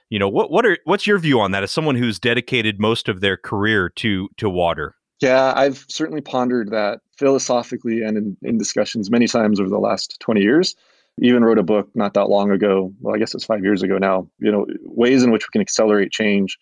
you 0.09 0.19
know 0.19 0.29
what 0.29 0.51
what 0.51 0.67
are 0.67 0.79
what's 0.83 1.07
your 1.07 1.21
view 1.21 1.39
on 1.39 1.53
that 1.53 1.63
as 1.63 1.71
someone 1.71 1.95
who's 1.95 2.19
dedicated 2.19 2.81
most 2.81 3.09
of 3.09 3.21
their 3.21 3.37
career 3.37 3.89
to 3.91 4.29
to 4.39 4.51
water 4.51 4.97
yeah 5.21 5.53
i've 5.55 5.85
certainly 5.89 6.21
pondered 6.21 6.73
that 6.73 6.99
philosophically 7.17 8.03
and 8.03 8.17
in, 8.17 8.37
in 8.43 8.59
discussions 8.59 9.09
many 9.09 9.29
times 9.29 9.61
over 9.61 9.69
the 9.69 9.79
last 9.79 10.19
20 10.19 10.41
years 10.41 10.75
even 11.23 11.45
wrote 11.45 11.59
a 11.59 11.63
book 11.63 11.89
not 11.95 12.15
that 12.15 12.29
long 12.29 12.51
ago 12.51 12.93
well 13.01 13.15
i 13.15 13.19
guess 13.19 13.37
it's 13.37 13.45
five 13.45 13.63
years 13.63 13.85
ago 13.85 13.99
now 13.99 14.29
you 14.41 14.51
know 14.51 14.67
ways 14.83 15.23
in 15.23 15.31
which 15.31 15.45
we 15.45 15.53
can 15.53 15.61
accelerate 15.61 16.11
change 16.11 16.59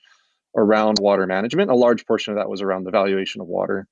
around 0.59 0.99
water 1.01 1.27
management 1.27 1.71
a 1.71 1.75
large 1.75 2.05
portion 2.07 2.33
of 2.33 2.39
that 2.39 2.49
was 2.49 2.63
around 2.63 2.85
the 2.85 2.91
valuation 2.91 3.41
of 3.41 3.47
water 3.47 3.87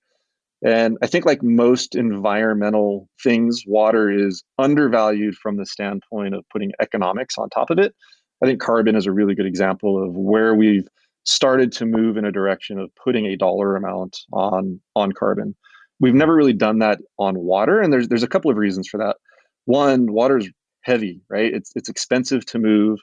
and 0.65 0.99
i 1.03 1.07
think 1.07 1.25
like 1.25 1.43
most 1.43 1.95
environmental 1.95 3.09
things 3.23 3.63
water 3.67 4.11
is 4.11 4.43
undervalued 4.59 5.35
from 5.35 5.57
the 5.57 5.67
standpoint 5.67 6.35
of 6.35 6.45
putting 6.53 6.73
economics 6.81 7.39
on 7.39 7.49
top 7.49 7.71
of 7.71 7.79
it 7.79 7.95
I 8.43 8.47
think 8.47 8.61
carbon 8.61 8.97
is 8.97 9.07
a 9.07 9.13
really 9.13 9.35
good 9.35 9.47
example 9.47 10.03
of 10.03 10.15
where 10.15 10.55
we've 10.55 10.87
started 11.25 11.73
to 11.73 11.87
move 11.87 12.17
in 12.17 12.25
a 12.25 12.33
direction 12.33 12.79
of 12.79 12.91
putting 13.03 13.27
a 13.27 13.37
dollar 13.37 13.77
amount 13.77 14.19
on 14.33 14.81
on 14.95 15.13
carbon. 15.13 15.55
We've 16.01 16.15
never 16.15 16.35
really 16.35 16.53
done 16.53 16.79
that 16.81 17.01
on 17.19 17.39
water, 17.39 17.81
and 17.81 17.93
there's 17.93 18.09
there's 18.09 18.23
a 18.23 18.29
couple 18.29 18.51
of 18.51 18.57
reasons 18.57 18.89
for 18.89 18.99
that. 18.99 19.17
One, 19.65 20.13
water 20.13 20.39
is 20.39 20.51
heavy, 20.83 21.23
right? 21.29 21.53
It's 21.53 21.73
it's 21.75 21.89
expensive 21.89 22.45
to 22.47 22.59
move, 22.59 23.01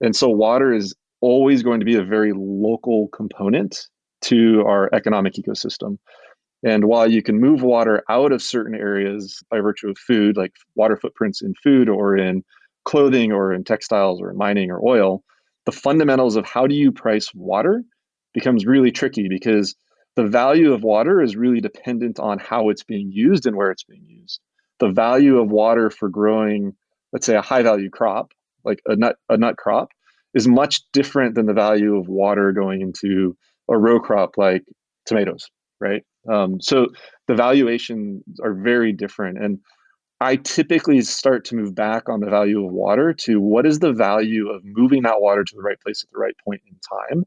and 0.00 0.14
so 0.14 0.28
water 0.28 0.72
is 0.72 0.94
always 1.24 1.62
going 1.62 1.80
to 1.80 1.86
be 1.86 1.96
a 1.96 2.04
very 2.04 2.32
local 2.36 3.08
component 3.08 3.88
to 4.20 4.62
our 4.66 4.90
economic 4.92 5.32
ecosystem. 5.34 5.96
And 6.62 6.84
while 6.84 7.10
you 7.10 7.22
can 7.22 7.40
move 7.40 7.62
water 7.62 8.02
out 8.10 8.30
of 8.30 8.42
certain 8.42 8.74
areas 8.74 9.42
by 9.50 9.60
virtue 9.60 9.88
of 9.88 9.96
food, 9.96 10.36
like 10.36 10.52
water 10.74 10.98
footprints 10.98 11.40
in 11.40 11.54
food 11.62 11.88
or 11.88 12.14
in 12.14 12.44
clothing 12.84 13.32
or 13.32 13.54
in 13.54 13.64
textiles 13.64 14.20
or 14.20 14.30
in 14.30 14.36
mining 14.36 14.70
or 14.70 14.86
oil, 14.86 15.24
the 15.64 15.72
fundamentals 15.72 16.36
of 16.36 16.44
how 16.44 16.66
do 16.66 16.74
you 16.74 16.92
price 16.92 17.32
water 17.34 17.82
becomes 18.34 18.66
really 18.66 18.90
tricky 18.90 19.26
because 19.26 19.74
the 20.16 20.26
value 20.26 20.74
of 20.74 20.82
water 20.82 21.22
is 21.22 21.36
really 21.36 21.60
dependent 21.62 22.20
on 22.20 22.38
how 22.38 22.68
it's 22.68 22.84
being 22.84 23.10
used 23.10 23.46
and 23.46 23.56
where 23.56 23.70
it's 23.70 23.84
being 23.84 24.04
used. 24.06 24.40
The 24.78 24.90
value 24.90 25.38
of 25.38 25.50
water 25.50 25.88
for 25.88 26.10
growing, 26.10 26.74
let's 27.14 27.24
say, 27.24 27.34
a 27.34 27.40
high 27.40 27.62
value 27.62 27.88
crop, 27.88 28.32
like 28.62 28.82
a 28.84 28.94
nut, 28.94 29.16
a 29.30 29.38
nut 29.38 29.56
crop, 29.56 29.88
is 30.34 30.48
much 30.48 30.82
different 30.92 31.34
than 31.34 31.46
the 31.46 31.52
value 31.52 31.96
of 31.96 32.08
water 32.08 32.52
going 32.52 32.80
into 32.80 33.36
a 33.70 33.78
row 33.78 34.00
crop 34.00 34.36
like 34.36 34.64
tomatoes, 35.06 35.48
right? 35.80 36.02
Um, 36.30 36.60
so 36.60 36.88
the 37.28 37.34
valuations 37.34 38.22
are 38.42 38.54
very 38.54 38.92
different. 38.92 39.38
And 39.42 39.58
I 40.20 40.36
typically 40.36 41.00
start 41.02 41.44
to 41.46 41.56
move 41.56 41.74
back 41.74 42.08
on 42.08 42.20
the 42.20 42.30
value 42.30 42.64
of 42.64 42.72
water 42.72 43.12
to 43.20 43.40
what 43.40 43.66
is 43.66 43.80
the 43.80 43.92
value 43.92 44.48
of 44.48 44.62
moving 44.64 45.02
that 45.02 45.20
water 45.20 45.44
to 45.44 45.56
the 45.56 45.62
right 45.62 45.80
place 45.80 46.02
at 46.02 46.10
the 46.12 46.18
right 46.18 46.34
point 46.44 46.62
in 46.66 46.76
time, 47.12 47.24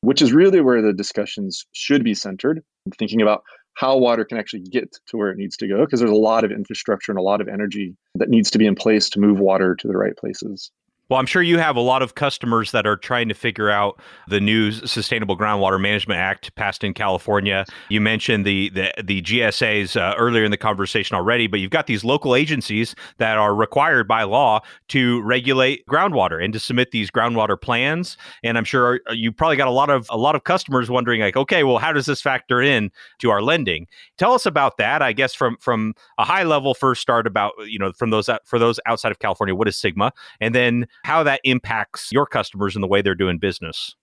which 0.00 0.22
is 0.22 0.32
really 0.32 0.60
where 0.60 0.82
the 0.82 0.92
discussions 0.92 1.64
should 1.72 2.02
be 2.02 2.14
centered, 2.14 2.62
thinking 2.98 3.22
about 3.22 3.42
how 3.74 3.96
water 3.96 4.24
can 4.24 4.36
actually 4.36 4.62
get 4.62 4.96
to 5.06 5.16
where 5.16 5.30
it 5.30 5.36
needs 5.36 5.56
to 5.58 5.68
go, 5.68 5.84
because 5.84 6.00
there's 6.00 6.10
a 6.10 6.14
lot 6.14 6.44
of 6.44 6.50
infrastructure 6.50 7.12
and 7.12 7.18
a 7.18 7.22
lot 7.22 7.40
of 7.40 7.48
energy 7.48 7.96
that 8.16 8.28
needs 8.28 8.50
to 8.50 8.58
be 8.58 8.66
in 8.66 8.74
place 8.74 9.08
to 9.08 9.20
move 9.20 9.38
water 9.38 9.74
to 9.76 9.86
the 9.86 9.96
right 9.96 10.16
places. 10.16 10.70
Well, 11.10 11.18
I'm 11.18 11.26
sure 11.26 11.42
you 11.42 11.58
have 11.58 11.74
a 11.74 11.80
lot 11.80 12.02
of 12.02 12.14
customers 12.14 12.70
that 12.70 12.86
are 12.86 12.96
trying 12.96 13.26
to 13.28 13.34
figure 13.34 13.68
out 13.68 14.00
the 14.28 14.40
new 14.40 14.70
Sustainable 14.70 15.36
Groundwater 15.36 15.80
Management 15.80 16.20
Act 16.20 16.54
passed 16.54 16.84
in 16.84 16.94
California. 16.94 17.66
You 17.88 18.00
mentioned 18.00 18.46
the 18.46 18.70
the, 18.70 18.94
the 19.02 19.20
GSAs 19.20 20.00
uh, 20.00 20.14
earlier 20.16 20.44
in 20.44 20.52
the 20.52 20.56
conversation 20.56 21.16
already, 21.16 21.48
but 21.48 21.58
you've 21.58 21.72
got 21.72 21.88
these 21.88 22.04
local 22.04 22.36
agencies 22.36 22.94
that 23.18 23.38
are 23.38 23.56
required 23.56 24.06
by 24.06 24.22
law 24.22 24.60
to 24.88 25.20
regulate 25.22 25.84
groundwater 25.86 26.42
and 26.42 26.52
to 26.52 26.60
submit 26.60 26.92
these 26.92 27.10
groundwater 27.10 27.60
plans. 27.60 28.16
And 28.44 28.56
I'm 28.56 28.64
sure 28.64 29.00
uh, 29.10 29.12
you 29.12 29.32
probably 29.32 29.56
got 29.56 29.66
a 29.66 29.72
lot 29.72 29.90
of 29.90 30.06
a 30.10 30.16
lot 30.16 30.36
of 30.36 30.44
customers 30.44 30.88
wondering, 30.90 31.22
like, 31.22 31.36
okay, 31.36 31.64
well, 31.64 31.78
how 31.78 31.92
does 31.92 32.06
this 32.06 32.22
factor 32.22 32.62
in 32.62 32.88
to 33.18 33.30
our 33.30 33.42
lending? 33.42 33.88
Tell 34.16 34.32
us 34.32 34.46
about 34.46 34.76
that. 34.76 35.02
I 35.02 35.12
guess 35.12 35.34
from 35.34 35.56
from 35.56 35.94
a 36.18 36.24
high 36.24 36.44
level 36.44 36.72
first 36.72 37.02
start 37.02 37.26
about 37.26 37.54
you 37.66 37.80
know 37.80 37.92
from 37.94 38.10
those 38.10 38.30
for 38.44 38.60
those 38.60 38.78
outside 38.86 39.10
of 39.10 39.18
California, 39.18 39.56
what 39.56 39.66
is 39.66 39.74
SGMA, 39.74 40.12
and 40.40 40.54
then 40.54 40.86
how 41.04 41.22
that 41.22 41.40
impacts 41.44 42.10
your 42.12 42.26
customers 42.26 42.74
and 42.76 42.82
the 42.82 42.88
way 42.88 43.02
they're 43.02 43.14
doing 43.14 43.38
business. 43.38 43.94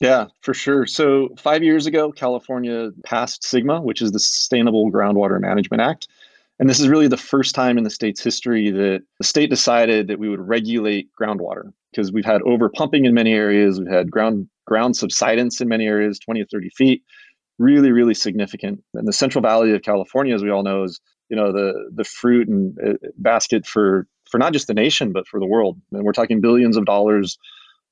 Yeah, 0.00 0.26
for 0.40 0.54
sure. 0.54 0.86
So, 0.86 1.30
five 1.38 1.62
years 1.62 1.86
ago, 1.86 2.10
California 2.12 2.90
passed 3.04 3.42
SGMA, 3.42 3.82
which 3.82 4.02
is 4.02 4.12
the 4.12 4.18
Sustainable 4.18 4.90
Groundwater 4.90 5.40
Management 5.40 5.82
Act. 5.82 6.08
And 6.58 6.68
this 6.70 6.78
is 6.78 6.88
really 6.88 7.08
the 7.08 7.16
first 7.16 7.54
time 7.54 7.78
in 7.78 7.84
the 7.84 7.90
state's 7.90 8.22
history 8.22 8.70
that 8.70 9.02
the 9.18 9.24
state 9.24 9.50
decided 9.50 10.06
that 10.08 10.18
we 10.18 10.28
would 10.28 10.40
regulate 10.40 11.08
groundwater 11.20 11.72
because 11.90 12.12
we've 12.12 12.24
had 12.24 12.42
over 12.42 12.68
pumping 12.68 13.04
in 13.04 13.14
many 13.14 13.32
areas, 13.32 13.78
we've 13.78 13.88
had 13.88 14.10
ground 14.10 14.48
ground 14.66 14.96
subsidence 14.96 15.60
in 15.60 15.68
many 15.68 15.86
areas, 15.86 16.18
20 16.18 16.40
to 16.40 16.46
30 16.48 16.70
feet, 16.70 17.02
really, 17.58 17.92
really 17.92 18.14
significant. 18.14 18.82
And 18.94 19.06
the 19.06 19.12
Central 19.12 19.42
Valley 19.42 19.72
of 19.74 19.82
California, 19.82 20.34
as 20.34 20.42
we 20.42 20.50
all 20.50 20.62
know, 20.62 20.84
is 20.84 21.00
you 21.28 21.36
know 21.36 21.52
the 21.52 21.90
the 21.94 22.04
fruit 22.04 22.48
and 22.48 22.76
uh, 22.86 22.94
basket 23.18 23.66
for 23.66 24.06
for 24.30 24.38
not 24.38 24.52
just 24.52 24.66
the 24.66 24.74
nation, 24.74 25.12
but 25.12 25.26
for 25.26 25.40
the 25.40 25.46
world. 25.46 25.80
And 25.92 26.04
we're 26.04 26.12
talking 26.12 26.40
billions 26.40 26.76
of 26.76 26.84
dollars 26.84 27.38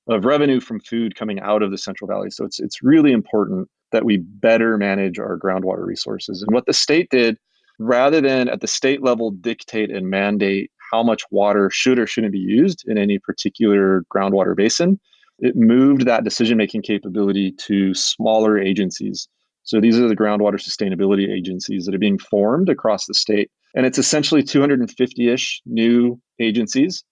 of 0.08 0.24
revenue 0.24 0.60
from 0.60 0.80
food 0.80 1.14
coming 1.14 1.40
out 1.40 1.62
of 1.62 1.70
the 1.70 1.78
Central 1.78 2.08
Valley. 2.08 2.30
So 2.30 2.44
it's 2.44 2.60
it's 2.60 2.82
really 2.82 3.12
important 3.12 3.68
that 3.92 4.04
we 4.04 4.16
better 4.16 4.76
manage 4.76 5.18
our 5.18 5.38
groundwater 5.38 5.84
resources. 5.84 6.42
And 6.42 6.54
what 6.54 6.66
the 6.66 6.72
state 6.72 7.08
did, 7.10 7.38
rather 7.78 8.20
than 8.20 8.48
at 8.48 8.60
the 8.60 8.66
state 8.66 9.02
level 9.02 9.30
dictate 9.30 9.90
and 9.90 10.08
mandate 10.08 10.70
how 10.90 11.02
much 11.02 11.22
water 11.30 11.70
should 11.70 11.98
or 11.98 12.06
shouldn't 12.06 12.32
be 12.32 12.38
used 12.38 12.84
in 12.86 12.98
any 12.98 13.18
particular 13.18 14.04
groundwater 14.14 14.56
basin, 14.56 14.98
it 15.38 15.56
moved 15.56 16.06
that 16.06 16.24
decision 16.24 16.56
making 16.56 16.82
capability 16.82 17.52
to 17.52 17.94
smaller 17.94 18.58
agencies. 18.58 19.28
So 19.64 19.80
these 19.80 19.98
are 19.98 20.08
the 20.08 20.16
groundwater 20.16 20.54
sustainability 20.54 21.28
agencies 21.30 21.86
that 21.86 21.94
are 21.94 21.98
being 21.98 22.18
formed 22.18 22.68
across 22.68 23.06
the 23.06 23.14
state. 23.14 23.50
And 23.74 23.86
it's 23.86 23.98
essentially 23.98 24.42
250 24.42 25.28
ish 25.28 25.62
new 25.64 26.20
agencies 26.40 27.04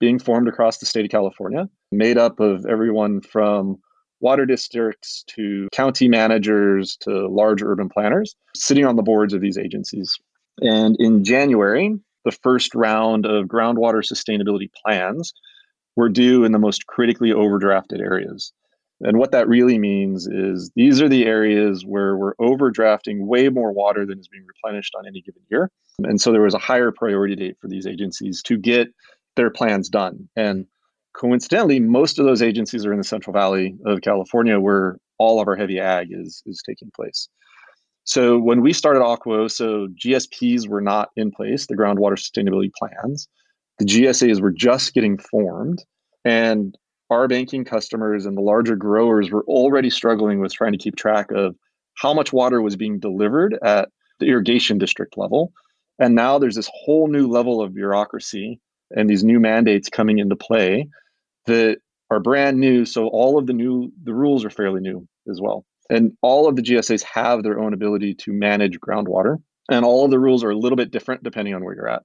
being 0.00 0.18
formed 0.18 0.48
across 0.48 0.78
the 0.78 0.86
state 0.86 1.04
of 1.04 1.10
California, 1.10 1.68
made 1.90 2.18
up 2.18 2.40
of 2.40 2.66
everyone 2.66 3.20
from 3.20 3.76
water 4.20 4.46
districts 4.46 5.24
to 5.28 5.68
county 5.72 6.08
managers 6.08 6.96
to 7.00 7.28
large 7.28 7.62
urban 7.62 7.88
planners 7.88 8.34
sitting 8.54 8.84
on 8.84 8.96
the 8.96 9.02
boards 9.02 9.34
of 9.34 9.40
these 9.40 9.58
agencies. 9.58 10.16
And 10.60 10.96
in 10.98 11.24
January, 11.24 11.94
the 12.24 12.32
first 12.32 12.74
round 12.74 13.26
of 13.26 13.46
groundwater 13.46 14.02
sustainability 14.02 14.70
plans 14.84 15.32
were 15.96 16.08
due 16.08 16.44
in 16.44 16.52
the 16.52 16.58
most 16.58 16.86
critically 16.86 17.30
overdrafted 17.30 18.00
areas. 18.00 18.52
And 19.00 19.18
what 19.18 19.32
that 19.32 19.48
really 19.48 19.78
means 19.78 20.26
is 20.26 20.70
these 20.74 21.02
are 21.02 21.08
the 21.08 21.26
areas 21.26 21.84
where 21.86 22.16
we're 22.16 22.34
overdrafting 22.36 23.26
way 23.26 23.48
more 23.48 23.72
water 23.72 24.06
than 24.06 24.18
is 24.18 24.28
being 24.28 24.46
replenished 24.46 24.94
on 24.98 25.06
any 25.06 25.20
given 25.20 25.42
year. 25.50 25.70
And 26.04 26.20
so 26.20 26.32
there 26.32 26.42
was 26.42 26.54
a 26.54 26.58
higher 26.58 26.90
priority 26.92 27.36
date 27.36 27.56
for 27.60 27.68
these 27.68 27.86
agencies 27.86 28.42
to 28.44 28.56
get 28.56 28.88
their 29.36 29.50
plans 29.50 29.90
done. 29.90 30.28
And 30.34 30.66
coincidentally, 31.14 31.78
most 31.78 32.18
of 32.18 32.24
those 32.24 32.42
agencies 32.42 32.86
are 32.86 32.92
in 32.92 32.98
the 32.98 33.04
Central 33.04 33.34
Valley 33.34 33.76
of 33.84 34.00
California, 34.00 34.58
where 34.58 34.98
all 35.18 35.40
of 35.40 35.48
our 35.48 35.56
heavy 35.56 35.78
ag 35.78 36.08
is 36.10 36.42
is 36.46 36.62
taking 36.66 36.90
place. 36.94 37.28
So 38.04 38.38
when 38.38 38.62
we 38.62 38.72
started 38.72 39.00
Aquaoso, 39.00 39.88
GSPs 39.88 40.68
were 40.68 40.80
not 40.80 41.10
in 41.16 41.32
place, 41.32 41.66
the 41.66 41.74
groundwater 41.74 42.16
sustainability 42.16 42.70
plans. 42.78 43.28
The 43.78 43.84
GSAs 43.84 44.40
were 44.40 44.52
just 44.52 44.94
getting 44.94 45.18
formed, 45.18 45.84
and 46.24 46.76
our 47.10 47.28
banking 47.28 47.64
customers 47.64 48.26
and 48.26 48.36
the 48.36 48.42
larger 48.42 48.76
growers 48.76 49.30
were 49.30 49.44
already 49.44 49.90
struggling 49.90 50.40
with 50.40 50.52
trying 50.52 50.72
to 50.72 50.78
keep 50.78 50.96
track 50.96 51.30
of 51.30 51.54
how 51.96 52.12
much 52.12 52.32
water 52.32 52.60
was 52.60 52.76
being 52.76 52.98
delivered 52.98 53.58
at 53.62 53.88
the 54.18 54.26
irrigation 54.26 54.78
district 54.78 55.16
level. 55.16 55.52
And 55.98 56.14
now 56.14 56.38
there's 56.38 56.56
this 56.56 56.70
whole 56.72 57.08
new 57.08 57.26
level 57.26 57.62
of 57.62 57.74
bureaucracy 57.74 58.60
and 58.90 59.08
these 59.08 59.24
new 59.24 59.40
mandates 59.40 59.88
coming 59.88 60.18
into 60.18 60.36
play 60.36 60.88
that 61.46 61.78
are 62.10 62.20
brand 62.20 62.58
new. 62.58 62.84
So 62.84 63.08
all 63.08 63.38
of 63.38 63.46
the 63.46 63.52
new 63.52 63.92
the 64.02 64.14
rules 64.14 64.44
are 64.44 64.50
fairly 64.50 64.80
new 64.80 65.06
as 65.30 65.40
well. 65.40 65.64
And 65.88 66.12
all 66.22 66.48
of 66.48 66.56
the 66.56 66.62
GSAs 66.62 67.02
have 67.02 67.42
their 67.42 67.58
own 67.58 67.72
ability 67.72 68.14
to 68.14 68.32
manage 68.32 68.78
groundwater. 68.80 69.36
And 69.70 69.84
all 69.84 70.04
of 70.04 70.10
the 70.10 70.18
rules 70.18 70.44
are 70.44 70.50
a 70.50 70.58
little 70.58 70.76
bit 70.76 70.90
different 70.90 71.22
depending 71.22 71.54
on 71.54 71.64
where 71.64 71.74
you're 71.74 71.88
at. 71.88 72.02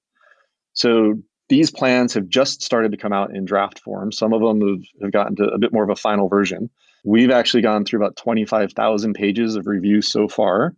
So 0.73 1.15
these 1.51 1.69
plans 1.69 2.13
have 2.13 2.29
just 2.29 2.63
started 2.63 2.93
to 2.93 2.97
come 2.97 3.11
out 3.11 3.35
in 3.35 3.43
draft 3.43 3.77
form. 3.79 4.09
Some 4.13 4.31
of 4.31 4.39
them 4.39 4.65
have, 4.65 4.85
have 5.01 5.11
gotten 5.11 5.35
to 5.35 5.43
a 5.49 5.59
bit 5.59 5.73
more 5.73 5.83
of 5.83 5.89
a 5.89 5.97
final 5.97 6.29
version. 6.29 6.69
We've 7.03 7.29
actually 7.29 7.61
gone 7.61 7.83
through 7.83 7.99
about 7.99 8.15
25,000 8.15 9.13
pages 9.13 9.57
of 9.57 9.67
review 9.67 10.01
so 10.01 10.29
far 10.29 10.73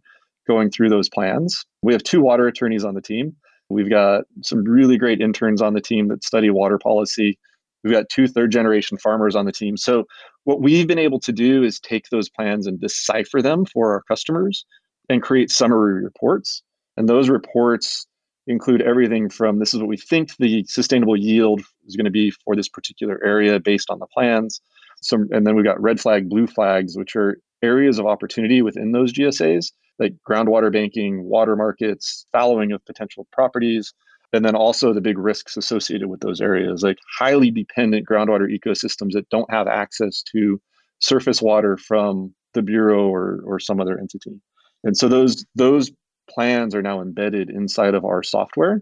going 0.47 0.71
through 0.71 0.89
those 0.89 1.09
plans. 1.09 1.63
We 1.83 1.93
have 1.93 2.01
two 2.01 2.21
water 2.21 2.47
attorneys 2.47 2.83
on 2.83 2.95
the 2.95 3.03
team. 3.03 3.35
We've 3.69 3.89
got 3.89 4.23
some 4.41 4.63
really 4.63 4.97
great 4.97 5.21
interns 5.21 5.61
on 5.61 5.75
the 5.75 5.79
team 5.79 6.07
that 6.07 6.23
study 6.23 6.49
water 6.49 6.79
policy. 6.79 7.37
We've 7.83 7.93
got 7.93 8.09
two 8.09 8.27
third 8.27 8.51
generation 8.51 8.97
farmers 8.97 9.35
on 9.35 9.45
the 9.45 9.51
team. 9.51 9.77
So, 9.77 10.05
what 10.45 10.59
we've 10.59 10.87
been 10.87 10.97
able 10.97 11.19
to 11.19 11.31
do 11.31 11.61
is 11.61 11.79
take 11.79 12.05
those 12.09 12.29
plans 12.29 12.65
and 12.65 12.81
decipher 12.81 13.43
them 13.43 13.65
for 13.65 13.91
our 13.93 14.01
customers 14.07 14.65
and 15.07 15.21
create 15.21 15.51
summary 15.51 16.03
reports. 16.03 16.63
And 16.97 17.07
those 17.07 17.29
reports 17.29 18.07
include 18.47 18.81
everything 18.81 19.29
from 19.29 19.59
this 19.59 19.73
is 19.73 19.79
what 19.79 19.87
we 19.87 19.97
think 19.97 20.35
the 20.37 20.65
sustainable 20.67 21.17
yield 21.17 21.61
is 21.87 21.95
going 21.95 22.05
to 22.05 22.11
be 22.11 22.31
for 22.31 22.55
this 22.55 22.69
particular 22.69 23.19
area 23.23 23.59
based 23.59 23.89
on 23.89 23.99
the 23.99 24.07
plans. 24.07 24.61
Some, 25.01 25.27
and 25.31 25.45
then 25.45 25.55
we've 25.55 25.65
got 25.65 25.81
red 25.81 25.99
flag, 25.99 26.29
blue 26.29 26.47
flags, 26.47 26.97
which 26.97 27.15
are 27.15 27.37
areas 27.61 27.99
of 27.99 28.05
opportunity 28.05 28.61
within 28.61 28.91
those 28.91 29.13
GSAs 29.13 29.71
like 29.99 30.15
groundwater 30.27 30.71
banking, 30.71 31.23
water 31.23 31.55
markets, 31.55 32.25
fallowing 32.31 32.71
of 32.71 32.85
potential 32.85 33.27
properties, 33.31 33.93
and 34.31 34.43
then 34.43 34.55
also 34.55 34.93
the 34.93 35.01
big 35.01 35.17
risks 35.17 35.55
associated 35.55 36.07
with 36.09 36.21
those 36.21 36.41
areas, 36.41 36.81
like 36.81 36.97
highly 37.17 37.51
dependent 37.51 38.07
groundwater 38.07 38.47
ecosystems 38.49 39.11
that 39.11 39.29
don't 39.29 39.51
have 39.51 39.67
access 39.67 40.23
to 40.33 40.59
surface 40.99 41.41
water 41.41 41.77
from 41.77 42.33
the 42.53 42.61
bureau 42.61 43.07
or 43.07 43.41
or 43.45 43.59
some 43.59 43.79
other 43.79 43.99
entity. 43.99 44.41
And 44.83 44.97
so 44.97 45.07
those 45.07 45.45
those 45.55 45.91
plans 46.29 46.75
are 46.75 46.81
now 46.81 47.01
embedded 47.01 47.49
inside 47.49 47.93
of 47.93 48.05
our 48.05 48.23
software 48.23 48.81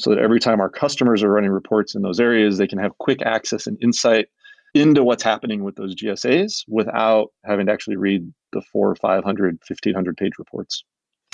so 0.00 0.10
that 0.10 0.18
every 0.18 0.40
time 0.40 0.60
our 0.60 0.70
customers 0.70 1.22
are 1.22 1.30
running 1.30 1.50
reports 1.50 1.94
in 1.94 2.02
those 2.02 2.20
areas, 2.20 2.58
they 2.58 2.66
can 2.66 2.78
have 2.78 2.96
quick 2.98 3.22
access 3.22 3.66
and 3.66 3.76
insight 3.82 4.28
into 4.74 5.02
what's 5.02 5.22
happening 5.22 5.64
with 5.64 5.76
those 5.76 5.94
GSAs 5.94 6.64
without 6.68 7.28
having 7.44 7.66
to 7.66 7.72
actually 7.72 7.96
read 7.96 8.32
the 8.52 8.62
four, 8.72 8.94
500, 8.94 9.58
1500 9.66 10.16
page 10.16 10.32
reports. 10.38 10.84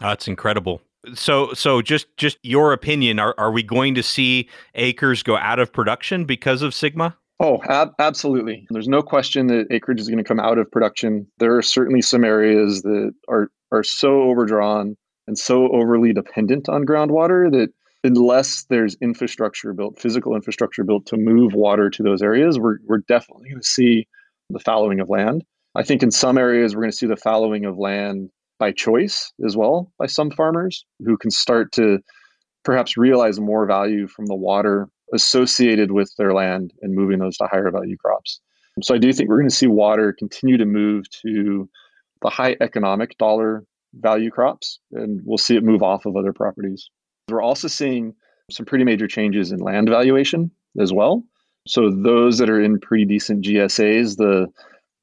Ah, 0.03 0.09
that's 0.09 0.29
incredible. 0.29 0.81
So, 1.15 1.53
so 1.53 1.83
just 1.83 2.07
just 2.17 2.39
your 2.43 2.73
opinion, 2.73 3.19
are, 3.19 3.35
are 3.39 3.53
we 3.53 3.63
going 3.63 3.95
to 3.95 4.03
see 4.03 4.49
acres 4.75 5.23
go 5.23 5.37
out 5.37 5.59
of 5.59 5.73
production 5.73 6.25
because 6.25 6.63
of 6.63 6.73
SGMA? 6.73 7.15
Oh, 7.39 7.61
ab- 7.69 7.93
absolutely. 7.99 8.67
There's 8.71 8.89
no 8.89 9.03
question 9.03 9.47
that 9.49 9.67
acreage 9.71 10.01
is 10.01 10.09
going 10.09 10.19
to 10.19 10.25
come 10.25 10.41
out 10.41 10.59
of 10.59 10.71
production. 10.71 11.27
There 11.39 11.55
are 11.57 11.63
certainly 11.63 12.03
some 12.03 12.25
areas 12.25 12.83
that 12.83 13.13
are 13.29 13.51
are 13.73 13.85
so 13.85 14.23
overdrawn 14.23 14.97
and 15.27 15.39
so 15.39 15.69
overly 15.73 16.13
dependent 16.13 16.69
on 16.69 16.85
groundwater 16.85 17.51
that 17.51 17.69
unless 18.05 18.65
there's 18.71 18.97
infrastructure 19.01 19.73
built, 19.73 19.99
physical 19.99 20.35
infrastructure 20.35 20.85
built 20.85 21.07
to 21.07 21.17
move 21.17 21.55
water 21.55 21.91
to 21.91 22.03
those 22.03 22.23
areas, 22.23 22.59
we're, 22.59 22.79
we're 22.87 23.03
definitely 23.09 23.51
going 23.51 23.61
to 23.61 23.67
see 23.67 24.07
the 24.51 24.61
fallowing 24.61 25.01
of 25.01 25.09
land. 25.09 25.45
I 25.75 25.83
think 25.83 26.03
in 26.03 26.11
some 26.11 26.39
areas, 26.39 26.75
we're 26.75 26.83
going 26.83 26.93
to 26.93 26.97
see 26.97 27.07
the 27.07 27.17
fallowing 27.17 27.65
of 27.65 27.79
land 27.79 28.31
by 28.59 28.73
choice 28.73 29.33
as 29.45 29.57
well 29.57 29.93
by 29.99 30.07
some 30.07 30.31
farmers 30.31 30.87
who 31.05 31.17
can 31.19 31.31
start 31.31 31.73
to 31.73 31.99
perhaps 32.65 32.97
realize 32.97 33.39
more 33.39 33.67
value 33.67 34.07
from 34.07 34.27
the 34.27 34.35
water 34.35 34.89
associated 35.13 35.93
with 35.93 36.13
their 36.17 36.33
land 36.33 36.73
and 36.83 36.95
moving 36.95 37.19
those 37.19 37.37
to 37.37 37.47
higher 37.47 37.71
value 37.71 37.97
crops. 37.97 38.41
So 38.83 38.95
I 38.95 38.99
do 38.99 39.13
think 39.13 39.29
we're 39.29 39.39
going 39.39 39.49
to 39.49 39.55
see 39.55 39.67
water 39.67 40.15
continue 40.19 40.57
to 40.59 40.67
move 40.67 41.09
to 41.23 41.69
the 42.23 42.31
high 42.31 42.57
economic 42.61 43.17
dollar 43.19 43.65
value 43.95 44.31
crops, 44.31 44.81
and 44.93 45.21
we'll 45.25 45.39
see 45.39 45.57
it 45.57 45.65
move 45.65 45.83
off 45.83 46.07
of 46.07 46.17
other 46.17 46.33
properties. 46.33 46.91
We're 47.29 47.43
also 47.43 47.69
seeing 47.69 48.15
some 48.51 48.67
pretty 48.67 48.85
major 48.85 49.09
changes 49.09 49.53
in 49.53 49.59
land 49.59 49.89
valuation 49.89 50.51
as 50.79 50.93
well. 50.93 51.25
So 51.67 51.91
those 51.91 52.39
that 52.39 52.49
are 52.49 52.61
in 52.61 52.79
pretty 52.79 53.05
decent 53.05 53.45
GSAs, 53.45 54.17
the 54.17 54.47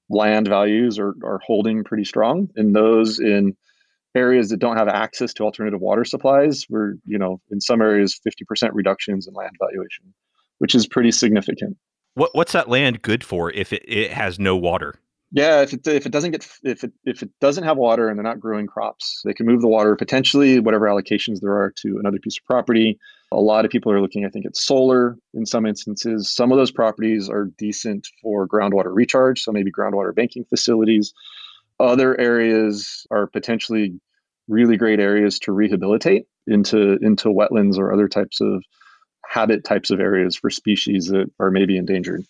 land 0.09 0.47
values 0.47 0.97
are, 0.97 1.13
are 1.23 1.39
holding 1.45 1.83
pretty 1.83 2.05
strong. 2.05 2.49
And 2.55 2.75
those 2.75 3.19
in 3.19 3.55
areas 4.15 4.49
that 4.49 4.59
don't 4.59 4.77
have 4.77 4.87
access 4.87 5.33
to 5.33 5.43
alternative 5.43 5.81
water 5.81 6.05
supplies, 6.05 6.65
we're, 6.69 6.93
you 7.05 7.17
know, 7.17 7.41
in 7.51 7.59
some 7.59 7.81
areas 7.81 8.19
50% 8.25 8.69
reductions 8.73 9.27
in 9.27 9.33
land 9.33 9.55
valuation, 9.59 10.13
which 10.59 10.75
is 10.75 10.87
pretty 10.87 11.11
significant. 11.11 11.77
What 12.15 12.29
what's 12.35 12.51
that 12.51 12.69
land 12.69 13.01
good 13.01 13.23
for 13.23 13.51
if 13.51 13.73
it, 13.73 13.83
it 13.87 14.13
has 14.13 14.37
no 14.39 14.55
water? 14.55 14.95
Yeah, 15.35 15.63
if 15.63 15.73
it 15.73 15.87
if 15.87 16.05
it 16.05 16.11
doesn't 16.11 16.29
get 16.29 16.47
if 16.63 16.83
it 16.83 16.93
if 17.05 17.23
it 17.23 17.31
doesn't 17.41 17.63
have 17.63 17.75
water 17.75 18.07
and 18.07 18.17
they're 18.17 18.23
not 18.23 18.39
growing 18.39 18.67
crops, 18.67 19.19
they 19.25 19.33
can 19.33 19.47
move 19.47 19.61
the 19.61 19.67
water 19.67 19.95
potentially 19.95 20.59
whatever 20.59 20.85
allocations 20.85 21.39
there 21.41 21.55
are 21.55 21.73
to 21.77 21.97
another 21.97 22.19
piece 22.19 22.37
of 22.37 22.45
property. 22.45 22.99
A 23.31 23.37
lot 23.37 23.65
of 23.65 23.71
people 23.71 23.91
are 23.91 23.99
looking, 23.99 24.25
I 24.25 24.29
think, 24.29 24.45
at 24.45 24.55
solar 24.55 25.17
in 25.33 25.47
some 25.47 25.65
instances. 25.65 26.31
Some 26.31 26.51
of 26.51 26.59
those 26.59 26.69
properties 26.69 27.29
are 27.29 27.45
decent 27.57 28.07
for 28.21 28.47
groundwater 28.47 28.93
recharge, 28.93 29.41
so 29.41 29.51
maybe 29.51 29.71
groundwater 29.71 30.13
banking 30.13 30.45
facilities. 30.45 31.15
Other 31.79 32.19
areas 32.21 33.07
are 33.09 33.25
potentially 33.25 33.99
really 34.47 34.77
great 34.77 34.99
areas 34.99 35.39
to 35.39 35.51
rehabilitate 35.51 36.27
into 36.45 36.99
into 37.01 37.29
wetlands 37.29 37.79
or 37.79 37.91
other 37.91 38.07
types 38.07 38.39
of 38.39 38.63
habit 39.25 39.63
types 39.63 39.89
of 39.89 39.99
areas 39.99 40.35
for 40.35 40.51
species 40.51 41.07
that 41.07 41.31
are 41.39 41.49
maybe 41.49 41.75
endangered 41.75 42.23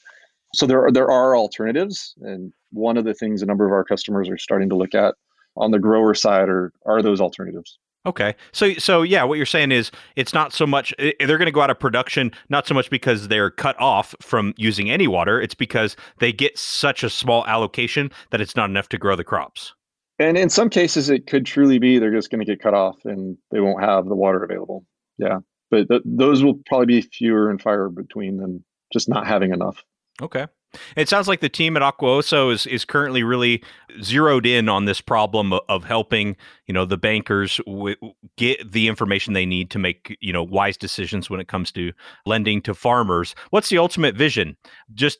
so 0.54 0.66
there 0.66 0.86
are 0.86 0.92
there 0.92 1.10
are 1.10 1.36
alternatives, 1.36 2.14
and 2.22 2.54
one 2.72 2.98
of 2.98 3.06
the 3.06 3.14
things 3.14 3.42
a 3.42 3.46
number 3.46 3.66
of 3.66 3.72
our 3.72 3.84
customers 3.84 4.30
are 4.30 4.38
starting 4.38 4.70
to 4.70 4.76
look 4.76 4.94
at 4.96 5.16
on 5.56 5.72
the 5.72 5.80
grower 5.80 6.14
side 6.14 6.50
are 6.50 6.72
are 6.86 7.02
those 7.02 7.22
alternatives. 7.22 7.80
Okay. 8.06 8.36
So 8.52 8.74
so 8.74 9.02
yeah, 9.02 9.24
what 9.24 9.36
you're 9.36 9.46
saying 9.46 9.72
is 9.72 9.90
it's 10.16 10.34
not 10.34 10.52
so 10.52 10.68
much 10.68 10.94
eh, 11.00 11.12
eh, 11.20 11.26
they're 11.26 11.38
going 11.38 11.46
to 11.46 11.52
go 11.52 11.62
out 11.62 11.70
of 11.70 11.80
production 11.80 12.32
not 12.50 12.68
so 12.68 12.74
much 12.74 12.90
because 12.90 13.30
they're 13.30 13.50
cut 13.50 13.80
off 13.80 14.14
from 14.22 14.54
using 14.58 14.92
any 14.92 15.08
water, 15.08 15.42
it's 15.42 15.56
because 15.56 15.96
they 16.20 16.34
get 16.34 16.58
such 16.58 17.04
a 17.04 17.10
small 17.10 17.46
allocation 17.48 18.12
that 18.32 18.42
it's 18.42 18.56
not 18.56 18.70
enough 18.70 18.90
to 18.90 18.98
grow 18.98 19.16
the 19.16 19.24
crops. 19.24 19.74
And 20.20 20.38
in 20.38 20.50
some 20.50 20.70
cases 20.70 21.10
it 21.10 21.28
could 21.28 21.46
truly 21.46 21.80
be 21.80 21.98
they're 21.98 22.12
just 22.12 22.30
going 22.30 22.40
to 22.40 22.46
get 22.46 22.62
cut 22.62 22.74
off 22.74 22.98
and 23.06 23.38
they 23.52 23.62
won't 23.62 23.82
have 23.82 24.06
the 24.06 24.16
water 24.16 24.44
available. 24.44 24.86
Yeah. 25.18 25.40
but 25.72 25.88
th- 25.88 26.02
those 26.04 26.44
will 26.44 26.60
probably 26.66 26.88
be 26.88 27.02
fewer 27.02 27.50
and 27.50 27.62
far 27.62 27.88
between 27.88 28.38
than 28.38 28.64
just 28.92 29.08
not 29.08 29.26
having 29.26 29.54
enough. 29.54 29.84
Okay. 30.22 30.48
It 30.96 31.08
sounds 31.08 31.28
like 31.28 31.40
the 31.40 31.50
team 31.50 31.78
at 31.78 31.84
Aquaoso 31.84 32.52
is 32.52 32.66
is 32.66 32.84
currently 32.84 33.24
really 33.24 33.64
zeroed 34.02 34.46
in 34.46 34.70
on 34.70 34.86
this 34.86 35.02
problem 35.02 35.54
of 35.70 35.84
helping 35.84 36.36
you 36.66 36.74
know 36.74 36.86
the 36.86 36.98
bankers 36.98 37.60
w- 37.68 37.96
get 38.38 38.72
the 38.72 38.88
information 38.88 39.34
they 39.34 39.46
need 39.46 39.70
to 39.72 39.80
make 39.80 40.18
you 40.20 40.34
know 40.34 40.42
wise 40.42 40.76
decisions 40.76 41.30
when 41.30 41.40
it 41.40 41.48
comes 41.48 41.72
to 41.74 41.92
lending 42.26 42.62
to 42.64 42.74
farmers. 42.74 43.36
What's 43.52 43.70
the 43.70 43.78
ultimate 43.78 44.16
vision? 44.16 44.58
Just 44.96 45.20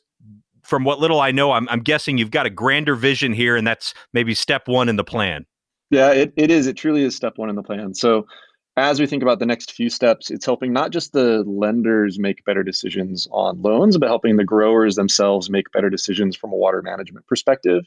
from 0.62 0.82
what 0.82 0.98
little 0.98 1.20
I 1.20 1.30
know, 1.30 1.52
I'm, 1.52 1.68
I'm 1.68 1.80
guessing 1.80 2.18
you've 2.18 2.30
got 2.30 2.46
a 2.46 2.50
grander 2.50 2.96
vision 2.96 3.32
here, 3.32 3.54
and 3.54 3.66
that's 3.66 3.94
maybe 4.12 4.34
step 4.34 4.66
one 4.66 4.88
in 4.88 4.96
the 4.96 5.04
plan. 5.04 5.44
Yeah, 5.90 6.10
it, 6.10 6.32
it 6.36 6.50
is. 6.50 6.66
It 6.66 6.76
truly 6.76 7.04
is 7.04 7.14
step 7.14 7.34
one 7.36 7.50
in 7.50 7.54
the 7.54 7.62
plan. 7.62 7.94
So 7.94 8.26
as 8.76 8.98
we 8.98 9.06
think 9.06 9.22
about 9.22 9.38
the 9.38 9.46
next 9.46 9.72
few 9.72 9.88
steps, 9.88 10.30
it's 10.30 10.46
helping 10.46 10.72
not 10.72 10.90
just 10.90 11.12
the 11.12 11.44
lenders 11.46 12.18
make 12.18 12.44
better 12.44 12.62
decisions 12.62 13.28
on 13.30 13.62
loans, 13.62 13.98
but 13.98 14.08
helping 14.08 14.36
the 14.36 14.44
growers 14.44 14.96
themselves 14.96 15.48
make 15.48 15.70
better 15.72 15.88
decisions 15.88 16.36
from 16.36 16.52
a 16.52 16.56
water 16.56 16.82
management 16.82 17.26
perspective 17.26 17.84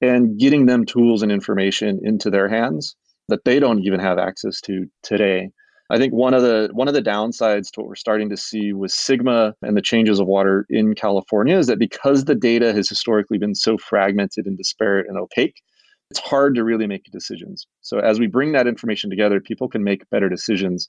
and 0.00 0.38
getting 0.38 0.66
them 0.66 0.84
tools 0.84 1.22
and 1.22 1.32
information 1.32 2.00
into 2.04 2.30
their 2.30 2.48
hands 2.48 2.94
that 3.28 3.44
they 3.44 3.58
don't 3.58 3.84
even 3.84 4.00
have 4.00 4.18
access 4.18 4.60
to 4.60 4.86
today. 5.02 5.50
I 5.90 5.98
think 5.98 6.12
one 6.12 6.34
of 6.34 6.42
the 6.42 6.70
one 6.72 6.88
of 6.88 6.94
the 6.94 7.02
downsides 7.02 7.70
to 7.72 7.80
what 7.80 7.88
we're 7.88 7.96
starting 7.96 8.30
to 8.30 8.36
see 8.36 8.72
with 8.72 8.92
SGMA 8.92 9.52
and 9.62 9.76
the 9.76 9.82
changes 9.82 10.20
of 10.20 10.26
water 10.26 10.66
in 10.70 10.94
California 10.94 11.58
is 11.58 11.66
that 11.66 11.78
because 11.78 12.24
the 12.24 12.34
data 12.34 12.72
has 12.72 12.88
historically 12.88 13.38
been 13.38 13.54
so 13.54 13.76
fragmented 13.76 14.46
and 14.46 14.56
disparate 14.56 15.06
and 15.08 15.18
opaque, 15.18 15.62
it's 16.12 16.20
hard 16.20 16.54
to 16.54 16.62
really 16.62 16.86
make 16.86 17.04
decisions. 17.10 17.66
So 17.80 17.98
as 17.98 18.20
we 18.20 18.26
bring 18.26 18.52
that 18.52 18.66
information 18.66 19.08
together, 19.08 19.40
people 19.40 19.66
can 19.66 19.82
make 19.82 20.10
better 20.10 20.28
decisions. 20.28 20.86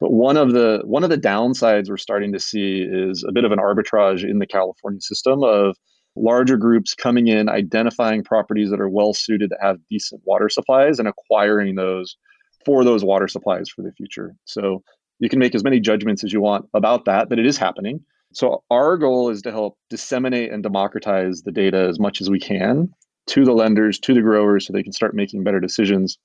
But 0.00 0.12
one 0.12 0.36
of 0.36 0.52
the 0.52 0.82
one 0.84 1.02
of 1.02 1.08
the 1.08 1.16
downsides 1.16 1.88
we're 1.88 1.96
starting 1.96 2.30
to 2.34 2.38
see 2.38 2.86
is 2.86 3.24
a 3.26 3.32
bit 3.32 3.44
of 3.44 3.52
an 3.52 3.58
arbitrage 3.58 4.22
in 4.22 4.38
the 4.38 4.46
California 4.46 5.00
system 5.00 5.42
of 5.42 5.78
larger 6.14 6.58
groups 6.58 6.92
coming 6.92 7.28
in, 7.28 7.48
identifying 7.48 8.22
properties 8.22 8.68
that 8.68 8.82
are 8.82 8.88
well 8.90 9.14
suited 9.14 9.48
that 9.48 9.60
have 9.62 9.78
decent 9.88 10.20
water 10.26 10.50
supplies 10.50 10.98
and 10.98 11.08
acquiring 11.08 11.76
those 11.76 12.18
for 12.66 12.84
those 12.84 13.02
water 13.02 13.28
supplies 13.28 13.70
for 13.70 13.80
the 13.80 13.92
future. 13.92 14.34
So 14.44 14.82
you 15.20 15.30
can 15.30 15.38
make 15.38 15.54
as 15.54 15.64
many 15.64 15.80
judgments 15.80 16.22
as 16.22 16.34
you 16.34 16.42
want 16.42 16.66
about 16.74 17.06
that, 17.06 17.30
but 17.30 17.38
it 17.38 17.46
is 17.46 17.56
happening. 17.56 18.00
So 18.34 18.62
our 18.70 18.98
goal 18.98 19.30
is 19.30 19.40
to 19.42 19.52
help 19.52 19.78
disseminate 19.88 20.52
and 20.52 20.62
democratize 20.62 21.40
the 21.46 21.50
data 21.50 21.86
as 21.88 21.98
much 21.98 22.20
as 22.20 22.28
we 22.28 22.38
can 22.38 22.90
to 23.30 23.44
the 23.44 23.52
lenders, 23.52 23.98
to 24.00 24.14
the 24.14 24.22
growers, 24.22 24.66
so 24.66 24.72
they 24.72 24.82
can 24.82 24.92
start 24.92 25.14
making 25.14 25.44
better 25.44 25.60
decisions, 25.60 26.18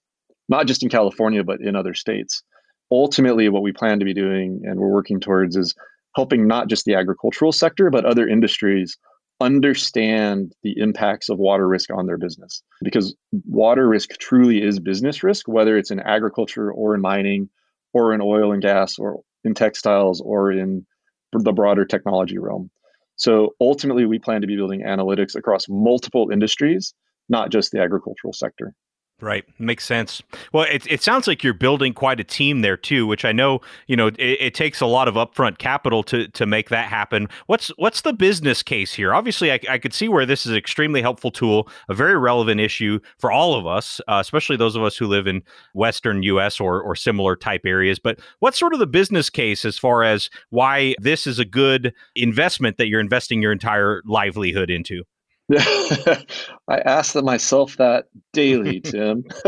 not 0.49 0.67
just 0.67 0.83
in 0.83 0.89
California, 0.89 1.43
but 1.43 1.61
in 1.61 1.75
other 1.75 1.93
states. 1.93 2.43
Ultimately, 2.91 3.49
what 3.49 3.63
we 3.63 3.71
plan 3.71 3.99
to 3.99 4.05
be 4.05 4.13
doing 4.13 4.61
and 4.63 4.79
we're 4.79 4.93
working 4.93 5.19
towards 5.19 5.55
is 5.55 5.73
helping 6.15 6.47
not 6.47 6.67
just 6.67 6.85
the 6.85 6.95
agricultural 6.95 7.51
sector, 7.51 7.89
but 7.89 8.05
other 8.05 8.27
industries 8.27 8.97
understand 9.41 10.53
the 10.63 10.73
impacts 10.77 11.29
of 11.29 11.37
water 11.37 11.67
risk 11.67 11.89
on 11.91 12.05
their 12.05 12.17
business. 12.17 12.63
Because 12.83 13.15
water 13.45 13.87
risk 13.87 14.11
truly 14.19 14.63
is 14.63 14.79
business 14.79 15.23
risk, 15.23 15.47
whether 15.47 15.77
it's 15.77 15.91
in 15.91 15.99
agriculture 15.99 16.71
or 16.71 16.95
in 16.95 17.01
mining 17.01 17.49
or 17.93 18.13
in 18.13 18.21
oil 18.21 18.53
and 18.53 18.61
gas 18.61 18.97
or 18.97 19.21
in 19.43 19.53
textiles 19.53 20.21
or 20.21 20.51
in 20.51 20.85
the 21.33 21.51
broader 21.51 21.85
technology 21.85 22.37
realm. 22.37 22.69
So 23.15 23.55
ultimately, 23.61 24.05
we 24.05 24.19
plan 24.19 24.41
to 24.41 24.47
be 24.47 24.55
building 24.55 24.83
analytics 24.83 25.35
across 25.35 25.67
multiple 25.69 26.29
industries, 26.31 26.93
not 27.29 27.51
just 27.51 27.71
the 27.71 27.81
agricultural 27.81 28.33
sector. 28.33 28.73
Right, 29.21 29.45
makes 29.59 29.85
sense. 29.85 30.21
Well, 30.51 30.65
it, 30.69 30.85
it 30.91 31.01
sounds 31.01 31.25
like 31.25 31.41
you're 31.41 31.53
building 31.53 31.93
quite 31.93 32.19
a 32.19 32.23
team 32.23 32.59
there 32.59 32.75
too, 32.75 33.07
which 33.07 33.23
I 33.23 33.31
know 33.31 33.61
you 33.87 33.95
know 33.95 34.07
it, 34.07 34.19
it, 34.19 34.53
takes 34.53 34.81
a 34.81 34.85
lot 34.85 35.07
of 35.07 35.15
upfront 35.15 35.57
capital 35.57 36.03
to 36.03 36.27
to 36.27 36.45
make 36.45 36.67
that 36.67 36.89
happen. 36.89 37.29
What's 37.47 37.69
what's 37.77 38.01
the 38.01 38.11
business 38.11 38.61
case 38.61 38.93
here? 38.93 39.13
Obviously, 39.13 39.53
I, 39.53 39.59
I 39.69 39.77
could 39.77 39.93
see 39.93 40.09
where 40.09 40.25
this 40.25 40.45
is 40.45 40.51
an 40.51 40.57
extremely 40.57 41.01
helpful 41.01 41.31
tool, 41.31 41.69
a 41.87 41.93
very 41.93 42.17
relevant 42.17 42.59
issue 42.59 42.99
for 43.17 43.31
all 43.31 43.55
of 43.55 43.65
us, 43.65 44.01
uh, 44.09 44.17
especially 44.19 44.57
those 44.57 44.75
of 44.75 44.83
us 44.83 44.97
who 44.97 45.07
live 45.07 45.27
in 45.27 45.43
Western 45.73 46.21
U.S. 46.23 46.59
or 46.59 46.81
or 46.81 46.93
similar 46.93 47.37
type 47.37 47.61
areas. 47.65 47.99
But 47.99 48.19
what's 48.39 48.59
sort 48.59 48.73
of 48.73 48.79
the 48.79 48.87
business 48.87 49.29
case 49.29 49.63
as 49.63 49.77
far 49.77 50.03
as 50.03 50.29
why 50.49 50.93
this 50.99 51.25
is 51.25 51.39
a 51.39 51.45
good 51.45 51.93
investment 52.17 52.75
that 52.77 52.87
you're 52.87 52.99
investing 52.99 53.41
your 53.41 53.53
entire 53.53 54.01
livelihood 54.05 54.69
into? 54.69 55.03
I 55.51 56.79
ask 56.85 57.13
that 57.13 57.23
myself 57.23 57.77
that 57.77 58.05
daily, 58.33 58.79
Tim. 58.81 59.23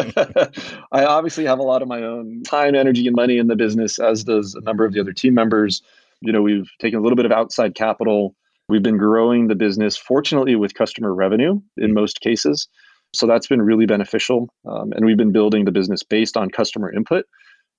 I 0.92 1.06
obviously 1.06 1.46
have 1.46 1.60
a 1.60 1.64
lot 1.64 1.82
of 1.82 1.88
my 1.88 2.04
own 2.04 2.44
time, 2.44 2.76
energy, 2.76 3.08
and 3.08 3.16
money 3.16 3.38
in 3.38 3.48
the 3.48 3.56
business, 3.56 3.98
as 3.98 4.24
does 4.24 4.54
a 4.54 4.62
number 4.62 4.86
of 4.86 4.94
the 4.94 5.00
other 5.00 5.14
team 5.14 5.34
members. 5.34 5.82
You 6.22 6.32
know, 6.32 6.42
we've 6.42 6.70
taken 6.80 7.00
a 7.00 7.02
little 7.02 7.16
bit 7.16 7.26
of 7.26 7.32
outside 7.32 7.76
capital. 7.76 8.36
We've 8.70 8.84
been 8.84 8.98
growing 8.98 9.48
the 9.48 9.56
business, 9.56 9.98
fortunately, 9.98 10.56
with 10.56 10.76
customer 10.76 11.14
revenue 11.14 11.60
in 11.78 11.94
most 11.94 12.22
cases. 12.22 12.68
So 13.16 13.26
that's 13.26 13.48
been 13.48 13.62
really 13.62 13.86
beneficial. 13.86 14.50
Um, 14.70 14.92
and 14.94 15.06
we've 15.06 15.18
been 15.18 15.32
building 15.32 15.66
the 15.66 15.72
business 15.72 16.04
based 16.04 16.38
on 16.38 16.50
customer 16.50 16.92
input. 16.92 17.26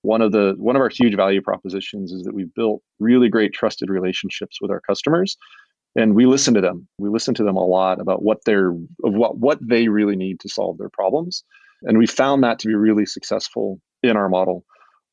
One 0.01 0.21
of 0.21 0.31
the 0.31 0.55
one 0.57 0.75
of 0.75 0.81
our 0.81 0.89
huge 0.89 1.15
value 1.15 1.41
propositions 1.41 2.11
is 2.11 2.23
that 2.23 2.33
we've 2.33 2.53
built 2.53 2.81
really 2.99 3.29
great 3.29 3.53
trusted 3.53 3.89
relationships 3.89 4.57
with 4.61 4.71
our 4.71 4.81
customers 4.81 5.37
and 5.95 6.15
we 6.15 6.25
listen 6.25 6.53
to 6.53 6.61
them. 6.61 6.87
We 6.97 7.09
listen 7.09 7.33
to 7.35 7.43
them 7.43 7.55
a 7.55 7.65
lot 7.65 7.99
about 7.99 8.23
what 8.23 8.39
they're 8.45 8.69
of 8.69 9.13
what 9.13 9.37
what 9.37 9.59
they 9.61 9.87
really 9.87 10.15
need 10.15 10.39
to 10.41 10.49
solve 10.49 10.77
their 10.77 10.89
problems. 10.89 11.43
And 11.83 11.97
we 11.97 12.07
found 12.07 12.43
that 12.43 12.59
to 12.59 12.67
be 12.67 12.75
really 12.75 13.05
successful 13.05 13.79
in 14.03 14.15
our 14.17 14.29
model. 14.29 14.65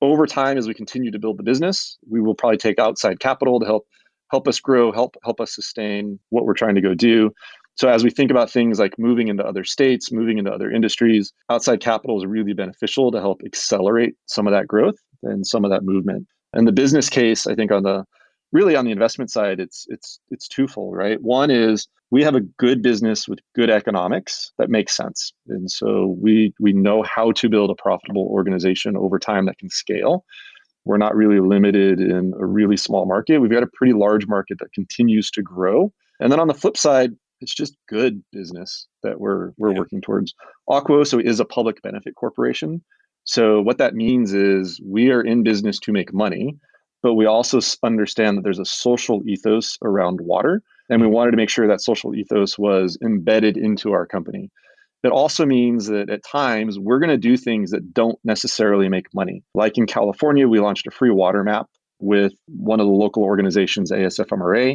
Over 0.03 0.27
time 0.27 0.59
as 0.59 0.69
we 0.69 0.75
continue 0.75 1.11
to 1.11 1.19
build 1.19 1.39
the 1.39 1.43
business 1.43 1.99
we 2.09 2.21
will 2.21 2.35
probably 2.35 2.59
take 2.59 2.79
outside 2.79 3.21
capital 3.21 3.61
to 3.61 3.67
help 3.67 3.87
help 4.31 4.47
us 4.49 4.61
grow 4.61 4.93
help 4.93 5.17
help 5.25 5.41
us 5.41 5.55
sustain 5.55 6.19
what 6.31 6.45
we're 6.45 6.55
trying 6.55 6.75
to 6.75 6.81
go 6.81 6.95
do. 6.95 7.31
So 7.77 7.89
as 7.89 8.03
we 8.03 8.11
think 8.11 8.31
about 8.31 8.51
things 8.51 8.79
like 8.79 8.99
moving 8.99 9.29
into 9.29 9.45
other 9.45 9.65
states 9.65 10.13
moving 10.13 10.39
into 10.39 10.53
other 10.53 10.71
industries 10.71 11.33
outside 11.51 11.81
capital 11.81 12.19
is 12.19 12.27
really 12.27 12.53
beneficial 12.53 13.11
to 13.13 13.21
help 13.21 13.41
accelerate 13.45 14.15
some 14.27 14.47
of 14.47 14.53
that 14.53 14.67
growth 14.67 14.97
and 15.23 15.47
some 15.47 15.65
of 15.65 15.71
that 15.71 15.83
movement. 15.83 16.27
And 16.53 16.69
the 16.69 16.73
business 16.73 17.09
case 17.09 17.47
i 17.47 17.55
think 17.55 17.73
on 17.73 17.83
the 17.83 18.05
really 18.57 18.75
on 18.75 18.87
the 18.87 18.91
investment 18.91 19.31
side 19.31 19.61
it's 19.61 19.87
it's 19.89 20.19
it's 20.31 20.49
twofold 20.49 20.97
right? 20.97 21.19
One 21.21 21.51
is 21.51 21.89
we 22.11 22.23
have 22.23 22.35
a 22.35 22.41
good 22.41 22.83
business 22.83 23.29
with 23.29 23.41
good 23.55 23.69
economics 23.69 24.53
that 24.59 24.71
makes 24.71 24.97
sense. 24.97 25.33
And 25.49 25.71
so 25.71 26.17
we 26.19 26.55
we 26.59 26.73
know 26.73 27.03
how 27.03 27.33
to 27.33 27.49
build 27.49 27.71
a 27.71 27.83
profitable 27.83 28.27
organization 28.31 28.97
over 28.97 29.19
time 29.19 29.45
that 29.47 29.59
can 29.59 29.69
scale. 29.69 30.25
We're 30.85 31.05
not 31.07 31.17
really 31.17 31.41
limited 31.41 32.01
in 32.01 32.33
a 32.41 32.47
really 32.47 32.77
small 32.77 33.07
market. 33.07 33.41
We've 33.41 33.51
got 33.51 33.65
a 33.65 33.75
pretty 33.75 33.93
large 33.93 34.27
market 34.27 34.59
that 34.61 34.73
continues 34.73 35.31
to 35.33 35.43
grow. 35.43 35.93
And 36.21 36.31
then 36.31 36.41
on 36.41 36.49
the 36.49 36.55
flip 36.63 36.77
side 36.77 37.11
it's 37.43 37.55
just 37.55 37.77
good 37.87 38.23
business 38.33 38.87
that 39.03 39.21
we're 39.21 39.51
we're 39.59 39.73
yeah. 39.73 39.79
working 39.79 40.01
towards. 40.01 40.33
Aquaoso 40.71 41.21
is 41.23 41.41
a 41.41 41.45
public 41.45 41.83
benefit 41.83 42.15
corporation. 42.15 42.83
So 43.25 43.61
what 43.61 43.79
that 43.79 43.95
means 43.95 44.33
is 44.33 44.81
we 44.87 45.11
are 45.11 45.21
in 45.21 45.43
business 45.43 45.79
to 45.81 45.93
make 45.93 46.15
money 46.15 46.57
but 47.07 47.15
we 47.15 47.25
also 47.25 47.61
understand 47.85 48.37
that 48.37 48.43
there's 48.43 48.59
a 48.59 48.65
social 48.65 49.23
ethos 49.29 49.79
around 49.81 50.21
water 50.21 50.61
and 50.89 51.01
we 51.01 51.07
wanted 51.07 51.31
to 51.31 51.37
make 51.37 51.49
sure 51.49 51.69
that 51.69 51.81
social 51.81 52.17
ethos 52.17 52.59
was 52.59 52.99
embedded 53.01 53.57
into 53.57 53.93
our 53.93 54.05
company. 54.05 54.51
It 55.05 55.13
also 55.13 55.47
means 55.47 55.87
that 55.87 56.11
at 56.11 56.25
times 56.25 56.81
we're 56.81 56.99
going 56.99 57.11
to 57.11 57.17
do 57.17 57.37
things 57.37 57.71
that 57.71 57.95
don't 57.95 58.19
necessarily 58.25 58.89
make 58.89 59.15
money. 59.15 59.45
Like 59.55 59.79
in 59.79 59.87
california 59.87 60.49
we 60.49 60.59
launched 60.59 60.89
a 60.89 60.91
free 60.91 61.13
water 61.13 61.45
map 61.45 61.69
with 62.01 62.33
one 62.49 62.81
of 62.81 62.87
the 62.87 62.93
local 62.93 63.23
organizations 63.23 63.93
asfmra 63.93 64.75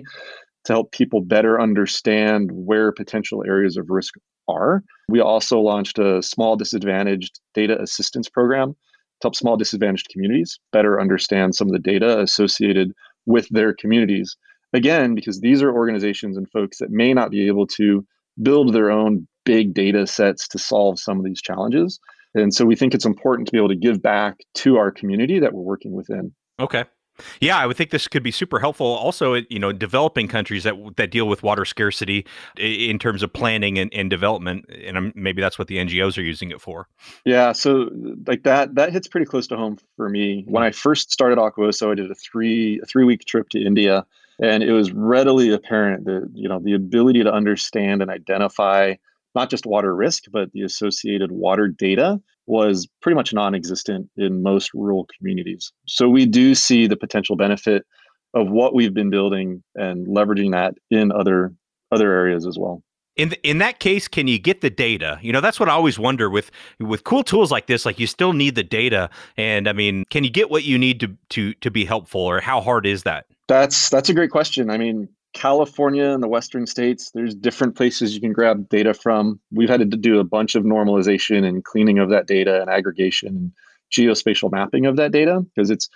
to 0.63 0.72
help 0.72 0.94
people 0.94 1.20
better 1.20 1.60
understand 1.60 2.50
where 2.54 2.94
potential 2.94 3.44
areas 3.46 3.76
of 3.76 3.89
risk 3.89 4.13
are. 4.48 4.86
We 5.10 5.20
also 5.20 5.60
launched 5.60 6.00
a 6.00 6.24
small 6.24 6.56
disadvantaged 6.56 7.41
data 7.54 7.78
assistance 7.82 8.30
program 8.30 8.78
to 9.21 9.27
help 9.27 9.36
small 9.36 9.57
disadvantaged 9.57 10.10
communities 10.10 10.60
better 10.71 10.99
understand 10.99 11.55
some 11.55 11.67
of 11.67 11.73
the 11.73 11.79
data 11.79 12.19
associated 12.19 12.91
with 13.25 13.47
their 13.49 13.73
communities. 13.73 14.36
Again, 14.73 15.15
because 15.15 15.41
these 15.41 15.62
are 15.62 15.71
organizations 15.71 16.38
and 16.38 16.49
folks 16.49 16.79
that 16.79 16.91
may 16.91 17.13
not 17.13 17.31
be 17.31 17.47
able 17.47 17.67
to 17.67 18.05
build 18.41 18.73
their 18.73 18.89
own 18.89 19.27
big 19.45 19.73
data 19.73 20.07
sets 20.07 20.47
to 20.49 20.57
solve 20.57 20.99
some 20.99 21.17
of 21.17 21.25
these 21.25 21.41
challenges. 21.41 21.99
And 22.34 22.53
so 22.53 22.65
we 22.65 22.75
think 22.75 22.93
it's 22.93 23.05
important 23.05 23.47
to 23.47 23.51
be 23.51 23.57
able 23.57 23.69
to 23.69 23.75
give 23.75 24.01
back 24.01 24.38
to 24.55 24.77
our 24.77 24.91
community 24.91 25.39
that 25.39 25.53
we're 25.53 25.62
working 25.62 25.91
within. 25.91 26.34
Okay. 26.60 26.86
Yeah, 27.39 27.57
I 27.57 27.65
would 27.65 27.77
think 27.77 27.91
this 27.91 28.07
could 28.07 28.23
be 28.23 28.31
super 28.31 28.60
helpful. 28.60 28.86
Also, 28.86 29.36
you 29.49 29.60
know, 29.60 29.71
developing 29.71 30.27
countries 30.27 30.63
that 30.63 30.75
that 30.97 31.12
deal 31.12 31.27
with 31.27 31.43
water 31.43 31.65
scarcity 31.65 32.25
in 32.57 32.99
terms 32.99 33.23
of 33.23 33.31
planning 33.34 33.77
and, 33.77 33.93
and 33.93 34.10
development, 34.10 34.65
and 34.84 35.13
maybe 35.15 35.41
that's 35.41 35.57
what 35.57 35.67
the 35.67 35.77
NGOs 35.77 36.17
are 36.17 36.23
using 36.23 36.51
it 36.51 36.62
for. 36.62 36.88
Yeah, 37.25 37.51
so 37.51 37.89
like 38.27 38.43
that 38.43 38.75
that 38.75 38.91
hits 38.91 39.07
pretty 39.07 39.25
close 39.25 39.47
to 39.47 39.57
home 39.57 39.77
for 39.95 40.10
me. 40.10 40.41
Mm-hmm. 40.41 40.51
When 40.51 40.63
I 40.63 40.71
first 40.71 41.12
started 41.12 41.38
Aquaoso, 41.38 41.91
I 41.91 41.95
did 41.95 42.10
a 42.12 42.15
three 42.15 42.79
a 42.81 42.86
three 42.86 43.03
week 43.03 43.25
trip 43.25 43.49
to 43.49 43.62
India, 43.62 44.05
and 44.41 44.63
it 44.63 44.71
was 44.71 44.91
readily 44.91 45.51
apparent 45.51 46.05
that 46.05 46.29
you 46.34 46.47
know 46.47 46.60
the 46.60 46.73
ability 46.73 47.23
to 47.23 47.34
understand 47.34 48.01
and 48.01 48.12
identify 48.12 48.95
not 49.36 49.49
just 49.49 49.65
water 49.65 49.95
risk, 49.95 50.25
but 50.31 50.51
the 50.51 50.63
associated 50.63 51.31
water 51.31 51.67
data 51.67 52.21
was 52.47 52.88
pretty 53.01 53.15
much 53.15 53.34
non 53.34 53.56
existent 53.56 54.10
in 54.17 54.41
most 54.41 54.73
rural 54.73 55.08
communities. 55.17 55.71
So 55.88 56.10
we 56.10 56.25
do 56.25 56.56
see 56.56 56.88
the 56.88 56.97
potential 56.97 57.36
benefit 57.36 57.86
of 58.34 58.49
what 58.49 58.73
we've 58.73 58.93
been 58.93 59.10
building 59.10 59.63
and 59.75 60.08
leveraging 60.08 60.51
that 60.51 60.75
in 60.89 61.12
other 61.12 61.54
other 61.91 62.12
areas 62.12 62.47
as 62.47 62.58
well. 62.58 62.82
In 63.17 63.34
in 63.43 63.58
that 63.58 63.80
case, 63.80 64.08
can 64.08 64.27
you 64.27 64.39
get 64.39 64.62
the 64.62 64.69
data? 64.69 65.19
You 65.21 65.34
know, 65.34 65.41
that's 65.41 65.60
what 65.60 65.67
I 65.67 65.73
always 65.73 65.99
wonder 65.99 66.30
with 66.30 66.49
with 66.80 67.04
cool 67.04 67.23
tools 67.23 67.51
like 67.51 67.67
this. 67.67 67.86
Like, 67.86 67.99
you 67.99 68.08
still 68.08 68.32
need 68.32 68.56
the 68.56 68.63
data, 68.63 69.10
and 69.36 69.67
I 69.67 69.73
mean, 69.73 70.06
can 70.10 70.23
you 70.23 70.30
get 70.30 70.49
what 70.49 70.63
you 70.63 70.77
need 70.77 71.01
to 71.01 71.17
to 71.32 71.54
to 71.56 71.69
be 71.69 71.84
helpful, 71.84 72.21
or 72.21 72.39
how 72.39 72.62
hard 72.62 72.86
is 72.86 73.04
that? 73.04 73.25
That's 73.49 73.89
that's 73.89 74.08
a 74.08 74.13
great 74.13 74.32
question. 74.32 74.69
I 74.69 74.77
mean, 74.77 75.10
California 75.34 76.10
and 76.10 76.22
the 76.22 76.28
western 76.28 76.67
states, 76.67 77.12
there's 77.13 77.34
different 77.34 77.76
places 77.76 78.13
you 78.13 78.22
can 78.22 78.34
grab 78.34 78.67
data 78.70 78.94
from. 78.94 79.39
We've 79.52 79.70
had 79.70 79.80
to 79.80 79.98
do 79.98 80.20
a 80.20 80.24
bunch 80.24 80.56
of 80.56 80.63
normalization 80.63 81.46
and 81.48 81.63
cleaning 81.63 82.00
of 82.00 82.10
that 82.10 82.28
data 82.28 82.62
and 82.62 82.70
aggregation 82.70 83.30
and 83.30 83.52
geospatial 83.91 84.52
mapping 84.52 84.86
of 84.86 84.98
that 84.98 85.12
data 85.12 85.41
because 85.56 85.70
it's 85.70 85.89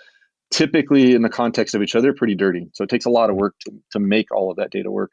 typically 0.50 1.14
in 1.14 1.22
the 1.22 1.28
context 1.28 1.74
of 1.74 1.82
each 1.82 1.94
other 1.94 2.12
pretty 2.12 2.34
dirty. 2.34 2.68
So 2.72 2.84
it 2.84 2.90
takes 2.90 3.04
a 3.04 3.10
lot 3.10 3.30
of 3.30 3.36
work 3.36 3.54
to, 3.60 3.72
to 3.92 3.98
make 3.98 4.32
all 4.32 4.50
of 4.50 4.56
that 4.56 4.70
data 4.70 4.90
work. 4.90 5.12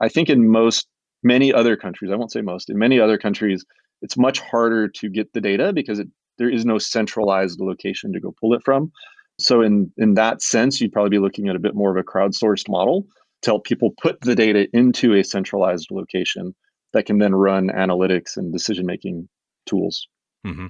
I 0.00 0.08
think 0.08 0.28
in 0.28 0.48
most 0.48 0.88
many 1.22 1.52
other 1.52 1.76
countries, 1.76 2.10
I 2.10 2.16
won't 2.16 2.32
say 2.32 2.40
most, 2.40 2.68
in 2.68 2.78
many 2.78 2.98
other 2.98 3.18
countries, 3.18 3.64
it's 4.00 4.16
much 4.16 4.40
harder 4.40 4.88
to 4.88 5.08
get 5.08 5.32
the 5.32 5.40
data 5.40 5.72
because 5.72 6.00
it, 6.00 6.08
there 6.38 6.50
is 6.50 6.64
no 6.64 6.78
centralized 6.78 7.60
location 7.60 8.12
to 8.12 8.20
go 8.20 8.34
pull 8.40 8.54
it 8.54 8.64
from. 8.64 8.90
So 9.38 9.62
in 9.62 9.92
in 9.96 10.14
that 10.14 10.42
sense, 10.42 10.80
you'd 10.80 10.92
probably 10.92 11.10
be 11.10 11.18
looking 11.18 11.48
at 11.48 11.56
a 11.56 11.60
bit 11.60 11.74
more 11.74 11.90
of 11.90 11.96
a 11.96 12.02
crowdsourced 12.02 12.68
model 12.68 13.06
to 13.42 13.50
help 13.50 13.64
people 13.64 13.94
put 14.00 14.20
the 14.20 14.34
data 14.34 14.68
into 14.72 15.14
a 15.14 15.22
centralized 15.22 15.88
location 15.90 16.54
that 16.92 17.06
can 17.06 17.18
then 17.18 17.34
run 17.34 17.68
analytics 17.68 18.36
and 18.36 18.52
decision 18.52 18.86
making 18.86 19.28
tools. 19.66 20.06
Mm-hmm. 20.46 20.66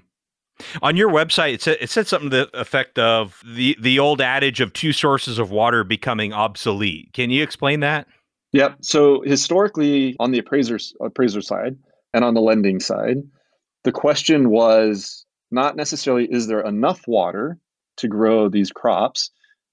On 0.82 0.96
your 0.96 1.11
website, 1.11 1.54
it 1.54 1.62
said, 1.62 1.78
it 1.80 1.90
said 1.90 2.06
something 2.06 2.30
to 2.30 2.37
the 2.37 2.61
effect 2.61 2.98
of 2.98 3.42
the 3.44 3.76
the 3.80 3.98
old 3.98 4.20
adage 4.20 4.61
of 4.61 4.72
two 4.72 4.92
sources 4.92 5.38
of 5.38 5.50
water 5.50 5.82
becoming 5.82 6.32
obsolete. 6.32 7.12
Can 7.12 7.30
you 7.30 7.42
explain 7.42 7.80
that? 7.80 8.06
Yep. 8.52 8.76
So 8.82 9.22
historically, 9.22 10.14
on 10.20 10.30
the 10.30 10.38
appraiser 10.38 10.78
appraiser 11.00 11.40
side 11.40 11.76
and 12.12 12.24
on 12.24 12.35
the 12.35 12.40
lending 12.40 12.80
side, 12.80 13.16
the 13.85 13.92
question 13.92 14.50
was 14.50 15.24
not 15.50 15.74
necessarily 15.74 16.26
is 16.30 16.46
there 16.46 16.61
enough 16.61 17.08
water 17.08 17.58
to 17.96 18.08
grow 18.08 18.48
these 18.48 18.70
crops. 18.70 19.30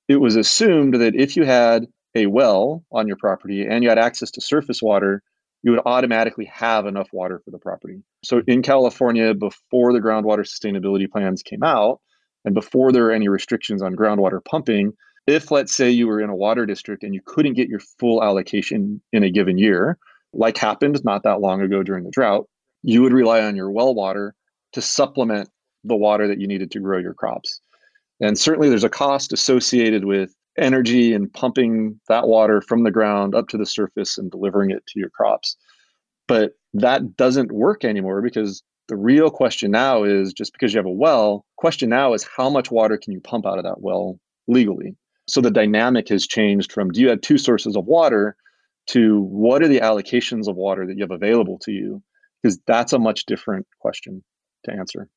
It 0.07 0.17
was 0.17 0.35
assumed 0.35 0.95
that 0.95 1.15
if 1.15 1.35
you 1.35 1.43
had 1.43 1.87
a 2.15 2.25
well 2.25 2.83
on 2.91 3.07
your 3.07 3.17
property 3.17 3.65
and 3.65 3.83
you 3.83 3.89
had 3.89 3.99
access 3.99 4.31
to 4.31 4.41
surface 4.41 4.81
water, 4.81 5.21
you 5.63 5.71
would 5.71 5.81
automatically 5.85 6.45
have 6.45 6.85
enough 6.85 7.09
water 7.11 7.41
for 7.43 7.51
the 7.51 7.57
property. 7.57 8.01
So 8.23 8.37
hmm. 8.37 8.49
in 8.49 8.61
California, 8.61 9.33
before 9.33 9.93
the 9.93 9.99
groundwater 9.99 10.45
sustainability 10.45 11.09
plans 11.09 11.43
came 11.43 11.63
out, 11.63 11.99
and 12.45 12.55
before 12.55 12.91
there 12.91 13.03
were 13.03 13.11
any 13.11 13.27
restrictions 13.27 13.81
on 13.81 13.95
groundwater 13.95 14.43
pumping, 14.43 14.93
if 15.27 15.51
let's 15.51 15.75
say 15.75 15.89
you 15.89 16.07
were 16.07 16.21
in 16.21 16.29
a 16.29 16.35
water 16.35 16.65
district 16.65 17.03
and 17.03 17.13
you 17.13 17.21
couldn't 17.25 17.53
get 17.53 17.67
your 17.67 17.81
full 17.99 18.23
allocation 18.23 19.01
in 19.11 19.23
a 19.23 19.29
given 19.29 19.57
year, 19.57 19.97
like 20.33 20.57
happened 20.57 21.03
not 21.03 21.23
that 21.23 21.41
long 21.41 21.61
ago 21.61 21.83
during 21.83 22.05
the 22.05 22.11
drought, 22.11 22.47
you 22.81 23.01
would 23.01 23.13
rely 23.13 23.41
on 23.41 23.55
your 23.55 23.69
well 23.69 23.93
water 23.93 24.33
to 24.73 24.81
supplement 24.81 25.49
the 25.83 25.95
water 25.95 26.27
that 26.27 26.39
you 26.39 26.47
needed 26.47 26.71
to 26.71 26.79
grow 26.79 26.97
your 26.97 27.13
crops. 27.13 27.59
And 28.21 28.37
certainly 28.37 28.69
there's 28.69 28.83
a 28.83 28.89
cost 28.89 29.33
associated 29.33 30.05
with 30.05 30.33
energy 30.57 31.13
and 31.13 31.31
pumping 31.31 31.99
that 32.07 32.27
water 32.27 32.61
from 32.61 32.83
the 32.83 32.91
ground 32.91 33.35
up 33.35 33.47
to 33.49 33.57
the 33.57 33.65
surface 33.65 34.17
and 34.17 34.31
delivering 34.31 34.71
it 34.71 34.85
to 34.87 34.99
your 34.99 35.09
crops. 35.09 35.55
But 36.27 36.51
that 36.73 37.15
doesn't 37.15 37.51
work 37.51 37.83
anymore 37.83 38.21
because 38.21 38.63
the 38.87 38.95
real 38.95 39.29
question 39.29 39.71
now 39.71 40.03
is 40.03 40.33
just 40.33 40.51
because 40.53 40.73
you 40.73 40.79
have 40.79 40.85
a 40.85 40.91
well, 40.91 41.45
question 41.57 41.89
now 41.89 42.13
is 42.13 42.27
how 42.35 42.49
much 42.49 42.71
water 42.71 42.97
can 42.97 43.13
you 43.13 43.21
pump 43.21 43.45
out 43.45 43.57
of 43.57 43.63
that 43.63 43.81
well 43.81 44.19
legally? 44.47 44.95
So 45.27 45.41
the 45.41 45.51
dynamic 45.51 46.09
has 46.09 46.27
changed 46.27 46.71
from 46.71 46.89
do 46.89 47.01
you 47.01 47.09
have 47.09 47.21
two 47.21 47.37
sources 47.37 47.75
of 47.75 47.85
water 47.85 48.35
to 48.87 49.21
what 49.21 49.61
are 49.61 49.67
the 49.67 49.81
allocations 49.81 50.47
of 50.47 50.55
water 50.55 50.87
that 50.87 50.97
you 50.97 51.03
have 51.03 51.11
available 51.11 51.59
to 51.59 51.71
you? 51.71 52.01
Because 52.41 52.59
that's 52.65 52.93
a 52.93 52.99
much 52.99 53.25
different 53.25 53.67
question 53.79 54.23
to 54.65 54.71
answer. 54.71 55.07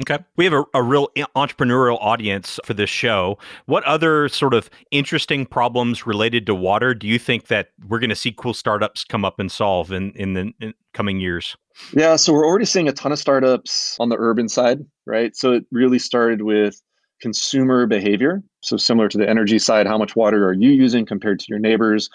Okay. 0.00 0.18
We 0.36 0.44
have 0.44 0.54
a, 0.54 0.64
a 0.74 0.82
real 0.82 1.08
entrepreneurial 1.36 1.98
audience 2.00 2.58
for 2.64 2.74
this 2.74 2.88
show. 2.88 3.38
What 3.66 3.84
other 3.84 4.28
sort 4.28 4.54
of 4.54 4.70
interesting 4.90 5.44
problems 5.44 6.06
related 6.06 6.46
to 6.46 6.54
water 6.54 6.94
do 6.94 7.06
you 7.06 7.18
think 7.18 7.48
that 7.48 7.70
we're 7.88 7.98
going 7.98 8.10
to 8.10 8.16
see 8.16 8.32
cool 8.32 8.54
startups 8.54 9.04
come 9.04 9.24
up 9.24 9.38
and 9.38 9.52
solve 9.52 9.92
in, 9.92 10.12
in 10.12 10.34
the 10.34 10.52
in 10.60 10.74
coming 10.94 11.20
years? 11.20 11.56
Yeah, 11.94 12.16
so 12.16 12.32
we're 12.32 12.46
already 12.46 12.64
seeing 12.64 12.88
a 12.88 12.92
ton 12.92 13.12
of 13.12 13.18
startups 13.18 13.96
on 14.00 14.08
the 14.08 14.16
urban 14.18 14.48
side, 14.48 14.84
right? 15.06 15.36
So 15.36 15.52
it 15.52 15.64
really 15.70 15.98
started 15.98 16.42
with 16.42 16.80
consumer 17.20 17.86
behavior. 17.86 18.42
So 18.62 18.76
similar 18.76 19.08
to 19.08 19.18
the 19.18 19.28
energy 19.28 19.58
side, 19.58 19.86
how 19.86 19.98
much 19.98 20.16
water 20.16 20.46
are 20.48 20.54
you 20.54 20.70
using 20.70 21.04
compared 21.04 21.40
to 21.40 21.46
your 21.48 21.58
neighbors? 21.58 22.08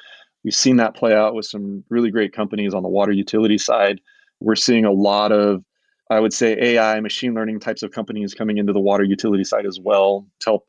We've 0.43 0.55
seen 0.55 0.77
that 0.77 0.95
play 0.95 1.13
out 1.13 1.35
with 1.35 1.45
some 1.45 1.83
really 1.89 2.11
great 2.11 2.33
companies 2.33 2.73
on 2.73 2.83
the 2.83 2.89
water 2.89 3.11
utility 3.11 3.57
side. 3.57 4.01
We're 4.39 4.55
seeing 4.55 4.85
a 4.85 4.91
lot 4.91 5.31
of 5.31 5.63
I 6.09 6.19
would 6.19 6.33
say 6.33 6.55
AI, 6.59 6.99
machine 6.99 7.33
learning 7.33 7.59
types 7.59 7.81
of 7.83 7.91
companies 7.91 8.33
coming 8.33 8.57
into 8.57 8.73
the 8.73 8.79
water 8.79 9.03
utility 9.03 9.43
side 9.43 9.65
as 9.65 9.79
well 9.79 10.27
to 10.41 10.49
help 10.51 10.67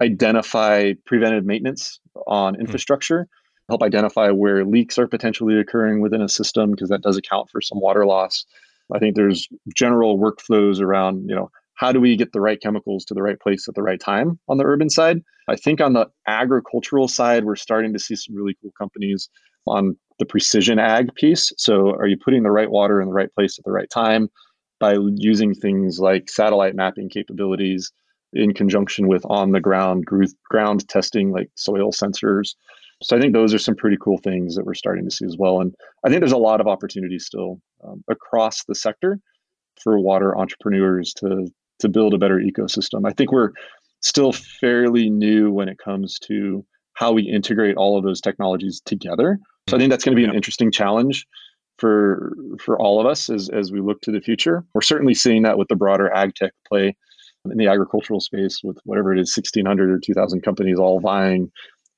identify 0.00 0.94
preventive 1.04 1.44
maintenance 1.44 2.00
on 2.26 2.54
hmm. 2.54 2.60
infrastructure, 2.60 3.22
mm-hmm. 3.24 3.72
help 3.72 3.82
identify 3.82 4.30
where 4.30 4.64
leaks 4.64 4.98
are 4.98 5.06
potentially 5.06 5.58
occurring 5.58 6.00
within 6.00 6.22
a 6.22 6.28
system 6.28 6.70
because 6.70 6.88
that 6.88 7.02
does 7.02 7.16
account 7.16 7.50
for 7.50 7.60
some 7.60 7.80
water 7.80 8.06
loss. 8.06 8.44
I 8.94 8.98
think 8.98 9.16
there's 9.16 9.46
general 9.74 10.18
workflows 10.18 10.80
around, 10.80 11.28
you 11.28 11.36
know, 11.36 11.50
how 11.74 11.92
do 11.92 12.00
we 12.00 12.16
get 12.16 12.32
the 12.32 12.40
right 12.40 12.60
chemicals 12.60 13.04
to 13.04 13.14
the 13.14 13.22
right 13.22 13.38
place 13.38 13.68
at 13.68 13.74
the 13.74 13.82
right 13.82 14.00
time 14.00 14.38
on 14.48 14.56
the 14.56 14.64
urban 14.64 14.90
side? 14.90 15.22
I 15.46 15.56
think 15.56 15.80
on 15.80 15.92
the 15.92 16.08
agricultural 16.26 17.06
side, 17.06 17.44
we're 17.44 17.56
starting 17.56 17.92
to 17.92 17.98
see 17.98 18.16
some 18.16 18.34
really 18.34 18.56
cool 18.60 18.72
companies 18.76 19.28
on 19.66 19.96
the 20.18 20.26
precision 20.26 20.78
ag 20.78 21.14
piece. 21.14 21.52
So, 21.56 21.90
are 21.90 22.08
you 22.08 22.16
putting 22.16 22.42
the 22.42 22.50
right 22.50 22.70
water 22.70 23.00
in 23.00 23.06
the 23.06 23.14
right 23.14 23.32
place 23.32 23.58
at 23.58 23.64
the 23.64 23.70
right 23.70 23.88
time? 23.90 24.28
By 24.80 24.96
using 25.16 25.54
things 25.54 25.98
like 25.98 26.28
satellite 26.28 26.74
mapping 26.74 27.08
capabilities 27.08 27.92
in 28.32 28.52
conjunction 28.52 29.08
with 29.08 29.24
on 29.26 29.52
the 29.52 29.60
ground 29.60 30.04
ground 30.50 30.88
testing 30.88 31.30
like 31.30 31.50
soil 31.54 31.92
sensors. 31.92 32.54
So 33.02 33.16
I 33.16 33.20
think 33.20 33.32
those 33.32 33.54
are 33.54 33.58
some 33.58 33.76
pretty 33.76 33.96
cool 34.00 34.18
things 34.18 34.56
that 34.56 34.64
we're 34.64 34.74
starting 34.74 35.04
to 35.04 35.10
see 35.10 35.24
as 35.24 35.36
well. 35.38 35.60
And 35.60 35.74
I 36.04 36.08
think 36.08 36.20
there's 36.20 36.32
a 36.32 36.36
lot 36.36 36.60
of 36.60 36.66
opportunities 36.66 37.26
still 37.26 37.60
um, 37.84 38.02
across 38.10 38.64
the 38.64 38.74
sector 38.74 39.20
for 39.82 39.98
water 39.98 40.36
entrepreneurs 40.36 41.12
to 41.14 41.48
to 41.80 41.88
build 41.88 42.12
a 42.12 42.18
better 42.18 42.38
ecosystem. 42.38 43.08
I 43.08 43.12
think 43.12 43.30
we're 43.30 43.52
still 44.00 44.32
fairly 44.32 45.08
new 45.08 45.52
when 45.52 45.68
it 45.68 45.78
comes 45.78 46.18
to 46.20 46.64
how 46.94 47.12
we 47.12 47.22
integrate 47.22 47.76
all 47.76 47.96
of 47.96 48.04
those 48.04 48.20
technologies 48.20 48.80
together. 48.84 49.38
So 49.68 49.76
I 49.76 49.78
think 49.78 49.90
that's 49.90 50.04
going 50.04 50.16
to 50.16 50.20
be 50.20 50.28
an 50.28 50.34
interesting 50.34 50.72
challenge 50.72 51.24
for 51.78 52.34
for 52.60 52.78
all 52.78 53.00
of 53.00 53.06
us 53.06 53.30
as 53.30 53.48
as 53.50 53.72
we 53.72 53.80
look 53.80 54.00
to 54.02 54.12
the 54.12 54.20
future. 54.20 54.64
We're 54.74 54.82
certainly 54.82 55.14
seeing 55.14 55.42
that 55.42 55.58
with 55.58 55.68
the 55.68 55.76
broader 55.76 56.12
ag 56.12 56.34
tech 56.34 56.52
play 56.66 56.96
in 57.44 57.56
the 57.56 57.68
agricultural 57.68 58.20
space 58.20 58.60
with 58.62 58.78
whatever 58.84 59.12
it 59.12 59.20
is 59.20 59.34
1600 59.34 59.90
or 59.90 59.98
2000 59.98 60.42
companies 60.42 60.78
all 60.78 61.00
vying 61.00 61.50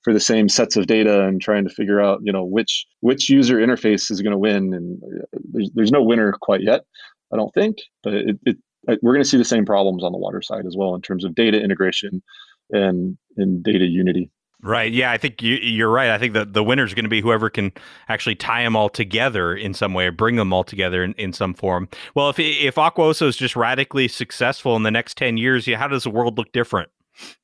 for 0.02 0.12
the 0.12 0.20
same 0.20 0.48
sets 0.48 0.76
of 0.76 0.86
data 0.86 1.26
and 1.26 1.42
trying 1.42 1.64
to 1.64 1.74
figure 1.74 2.00
out 2.00 2.20
you 2.22 2.32
know 2.32 2.44
which 2.44 2.86
which 3.00 3.28
user 3.28 3.56
interface 3.56 4.10
is 4.10 4.22
going 4.22 4.32
to 4.32 4.38
win 4.38 4.72
and 4.72 5.02
uh, 5.02 5.38
there's, 5.52 5.70
there's 5.74 5.92
no 5.92 6.02
winner 6.02 6.32
quite 6.40 6.62
yet 6.62 6.84
i 7.32 7.36
don't 7.36 7.52
think 7.52 7.76
but 8.02 8.14
it, 8.14 8.38
it 8.44 8.56
we're 9.02 9.12
going 9.12 9.22
to 9.22 9.28
see 9.28 9.36
the 9.36 9.44
same 9.44 9.66
problems 9.66 10.02
on 10.02 10.12
the 10.12 10.18
water 10.18 10.40
side 10.40 10.66
as 10.66 10.74
well 10.76 10.94
in 10.94 11.02
terms 11.02 11.24
of 11.24 11.34
data 11.34 11.60
integration 11.60 12.22
and 12.70 13.18
and 13.36 13.62
data 13.62 13.84
unity 13.84 14.30
Right. 14.62 14.92
Yeah, 14.92 15.10
I 15.10 15.16
think 15.16 15.40
you, 15.42 15.86
are 15.86 15.90
right. 15.90 16.10
I 16.10 16.18
think 16.18 16.34
that 16.34 16.52
the 16.52 16.62
winner 16.62 16.84
is 16.84 16.92
going 16.92 17.04
to 17.04 17.10
be 17.10 17.22
whoever 17.22 17.48
can 17.48 17.72
actually 18.08 18.34
tie 18.34 18.62
them 18.62 18.76
all 18.76 18.90
together 18.90 19.56
in 19.56 19.72
some 19.72 19.94
way 19.94 20.06
or 20.06 20.12
bring 20.12 20.36
them 20.36 20.52
all 20.52 20.64
together 20.64 21.02
in, 21.02 21.14
in 21.14 21.32
some 21.32 21.54
form. 21.54 21.88
Well, 22.14 22.28
if 22.28 22.38
if 22.38 22.74
Aquaoso 22.74 23.26
is 23.26 23.36
just 23.36 23.56
radically 23.56 24.06
successful 24.06 24.76
in 24.76 24.82
the 24.82 24.90
next 24.90 25.16
10 25.16 25.38
years, 25.38 25.66
yeah, 25.66 25.78
how 25.78 25.88
does 25.88 26.04
the 26.04 26.10
world 26.10 26.36
look 26.36 26.52
different? 26.52 26.90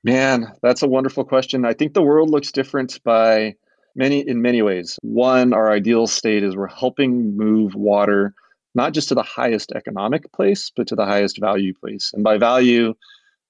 Man, 0.05 0.53
that's 0.63 0.83
a 0.83 0.89
wonderful 0.89 1.25
question. 1.25 1.65
I 1.65 1.73
think 1.73 1.95
the 1.95 2.03
world 2.03 2.31
looks 2.31 2.53
different 2.53 3.03
by 3.03 3.55
many 3.95 4.21
in 4.21 4.43
many 4.43 4.61
ways. 4.61 4.99
One, 5.03 5.55
our 5.55 5.71
ideal 5.71 6.07
state 6.07 6.43
is 6.43 6.55
we're 6.55 6.67
helping 6.67 7.37
move 7.37 7.75
water 7.75 8.35
not 8.75 8.93
just 8.93 9.09
to 9.09 9.15
the 9.15 9.23
highest 9.23 9.73
economic 9.73 10.31
place, 10.33 10.71
but 10.77 10.87
to 10.87 10.95
the 10.95 11.07
highest 11.07 11.41
value 11.41 11.73
place. 11.73 12.11
And 12.13 12.23
by 12.23 12.37
value, 12.37 12.93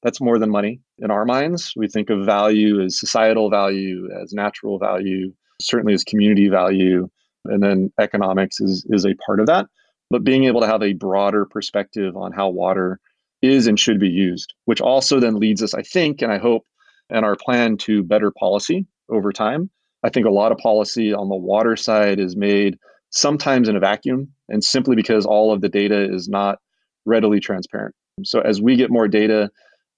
that's 0.04 0.20
more 0.20 0.38
than 0.38 0.50
money 0.50 0.80
in 0.98 1.10
our 1.10 1.24
minds. 1.24 1.72
We 1.76 1.88
think 1.88 2.10
of 2.10 2.24
value 2.24 2.82
as 2.82 2.98
societal 2.98 3.50
value, 3.50 4.08
as 4.22 4.32
natural 4.32 4.78
value, 4.78 5.32
certainly 5.60 5.94
as 5.94 6.04
community 6.04 6.48
value, 6.48 7.08
and 7.46 7.62
then 7.62 7.92
economics 8.00 8.60
is, 8.60 8.86
is 8.90 9.04
a 9.04 9.14
part 9.26 9.40
of 9.40 9.46
that. 9.46 9.66
But 10.10 10.24
being 10.24 10.44
able 10.44 10.60
to 10.60 10.66
have 10.66 10.82
a 10.82 10.92
broader 10.92 11.44
perspective 11.44 12.16
on 12.16 12.32
how 12.32 12.48
water 12.48 13.00
is 13.42 13.66
and 13.66 13.78
should 13.78 14.00
be 14.00 14.08
used, 14.08 14.54
which 14.64 14.80
also 14.80 15.20
then 15.20 15.36
leads 15.36 15.62
us, 15.62 15.74
I 15.74 15.82
think, 15.82 16.22
and 16.22 16.32
I 16.32 16.38
hope, 16.38 16.64
and 17.10 17.24
our 17.24 17.36
plan 17.36 17.76
to 17.78 18.02
better 18.02 18.30
policy 18.30 18.86
over 19.08 19.32
time. 19.32 19.70
I 20.04 20.10
think 20.10 20.26
a 20.26 20.30
lot 20.30 20.52
of 20.52 20.58
policy 20.58 21.12
on 21.12 21.28
the 21.28 21.36
water 21.36 21.76
side 21.76 22.20
is 22.20 22.36
made 22.36 22.78
sometimes 23.10 23.68
in 23.68 23.76
a 23.76 23.80
vacuum 23.80 24.28
and 24.48 24.62
simply 24.62 24.96
because 24.96 25.26
all 25.26 25.52
of 25.52 25.60
the 25.60 25.68
data 25.68 26.12
is 26.12 26.28
not 26.28 26.58
readily 27.04 27.40
transparent. 27.40 27.94
So 28.24 28.40
as 28.40 28.60
we 28.60 28.76
get 28.76 28.90
more 28.90 29.08
data, 29.08 29.50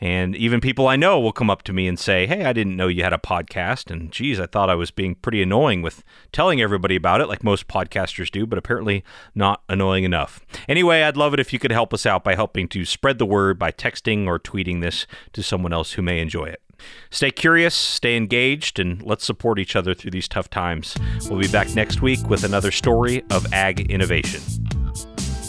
And 0.00 0.36
even 0.36 0.60
people 0.60 0.86
I 0.86 0.96
know 0.96 1.18
will 1.20 1.32
come 1.32 1.50
up 1.50 1.62
to 1.62 1.72
me 1.72 1.88
and 1.88 1.98
say, 1.98 2.26
Hey, 2.26 2.44
I 2.44 2.52
didn't 2.52 2.76
know 2.76 2.88
you 2.88 3.02
had 3.02 3.12
a 3.12 3.18
podcast. 3.18 3.90
And 3.90 4.10
geez, 4.12 4.38
I 4.38 4.46
thought 4.46 4.70
I 4.70 4.74
was 4.74 4.90
being 4.90 5.14
pretty 5.14 5.42
annoying 5.42 5.82
with 5.82 6.02
telling 6.32 6.60
everybody 6.60 6.96
about 6.96 7.20
it, 7.20 7.26
like 7.26 7.44
most 7.44 7.68
podcasters 7.68 8.30
do, 8.30 8.46
but 8.46 8.58
apparently 8.58 9.04
not 9.34 9.62
annoying 9.68 10.04
enough. 10.04 10.40
Anyway, 10.68 11.02
I'd 11.02 11.16
love 11.16 11.32
it 11.32 11.40
if 11.40 11.52
you 11.52 11.58
could 11.58 11.72
help 11.72 11.94
us 11.94 12.06
out 12.06 12.24
by 12.24 12.34
helping 12.34 12.68
to 12.68 12.84
spread 12.84 13.18
the 13.18 13.26
word 13.26 13.58
by 13.58 13.72
texting 13.72 14.26
or 14.26 14.38
tweeting 14.38 14.80
this 14.82 15.06
to 15.32 15.42
someone 15.64 15.72
else 15.72 15.92
who 15.92 16.02
may 16.02 16.20
enjoy 16.20 16.44
it. 16.44 16.60
Stay 17.10 17.30
curious, 17.30 17.74
stay 17.74 18.16
engaged, 18.18 18.78
and 18.78 19.02
let's 19.02 19.24
support 19.24 19.58
each 19.58 19.74
other 19.74 19.94
through 19.94 20.10
these 20.10 20.28
tough 20.28 20.50
times. 20.50 20.94
We'll 21.30 21.40
be 21.40 21.48
back 21.48 21.74
next 21.74 22.02
week 22.02 22.28
with 22.28 22.44
another 22.44 22.70
story 22.70 23.22
of 23.30 23.50
ag 23.52 23.90
innovation. 23.90 24.42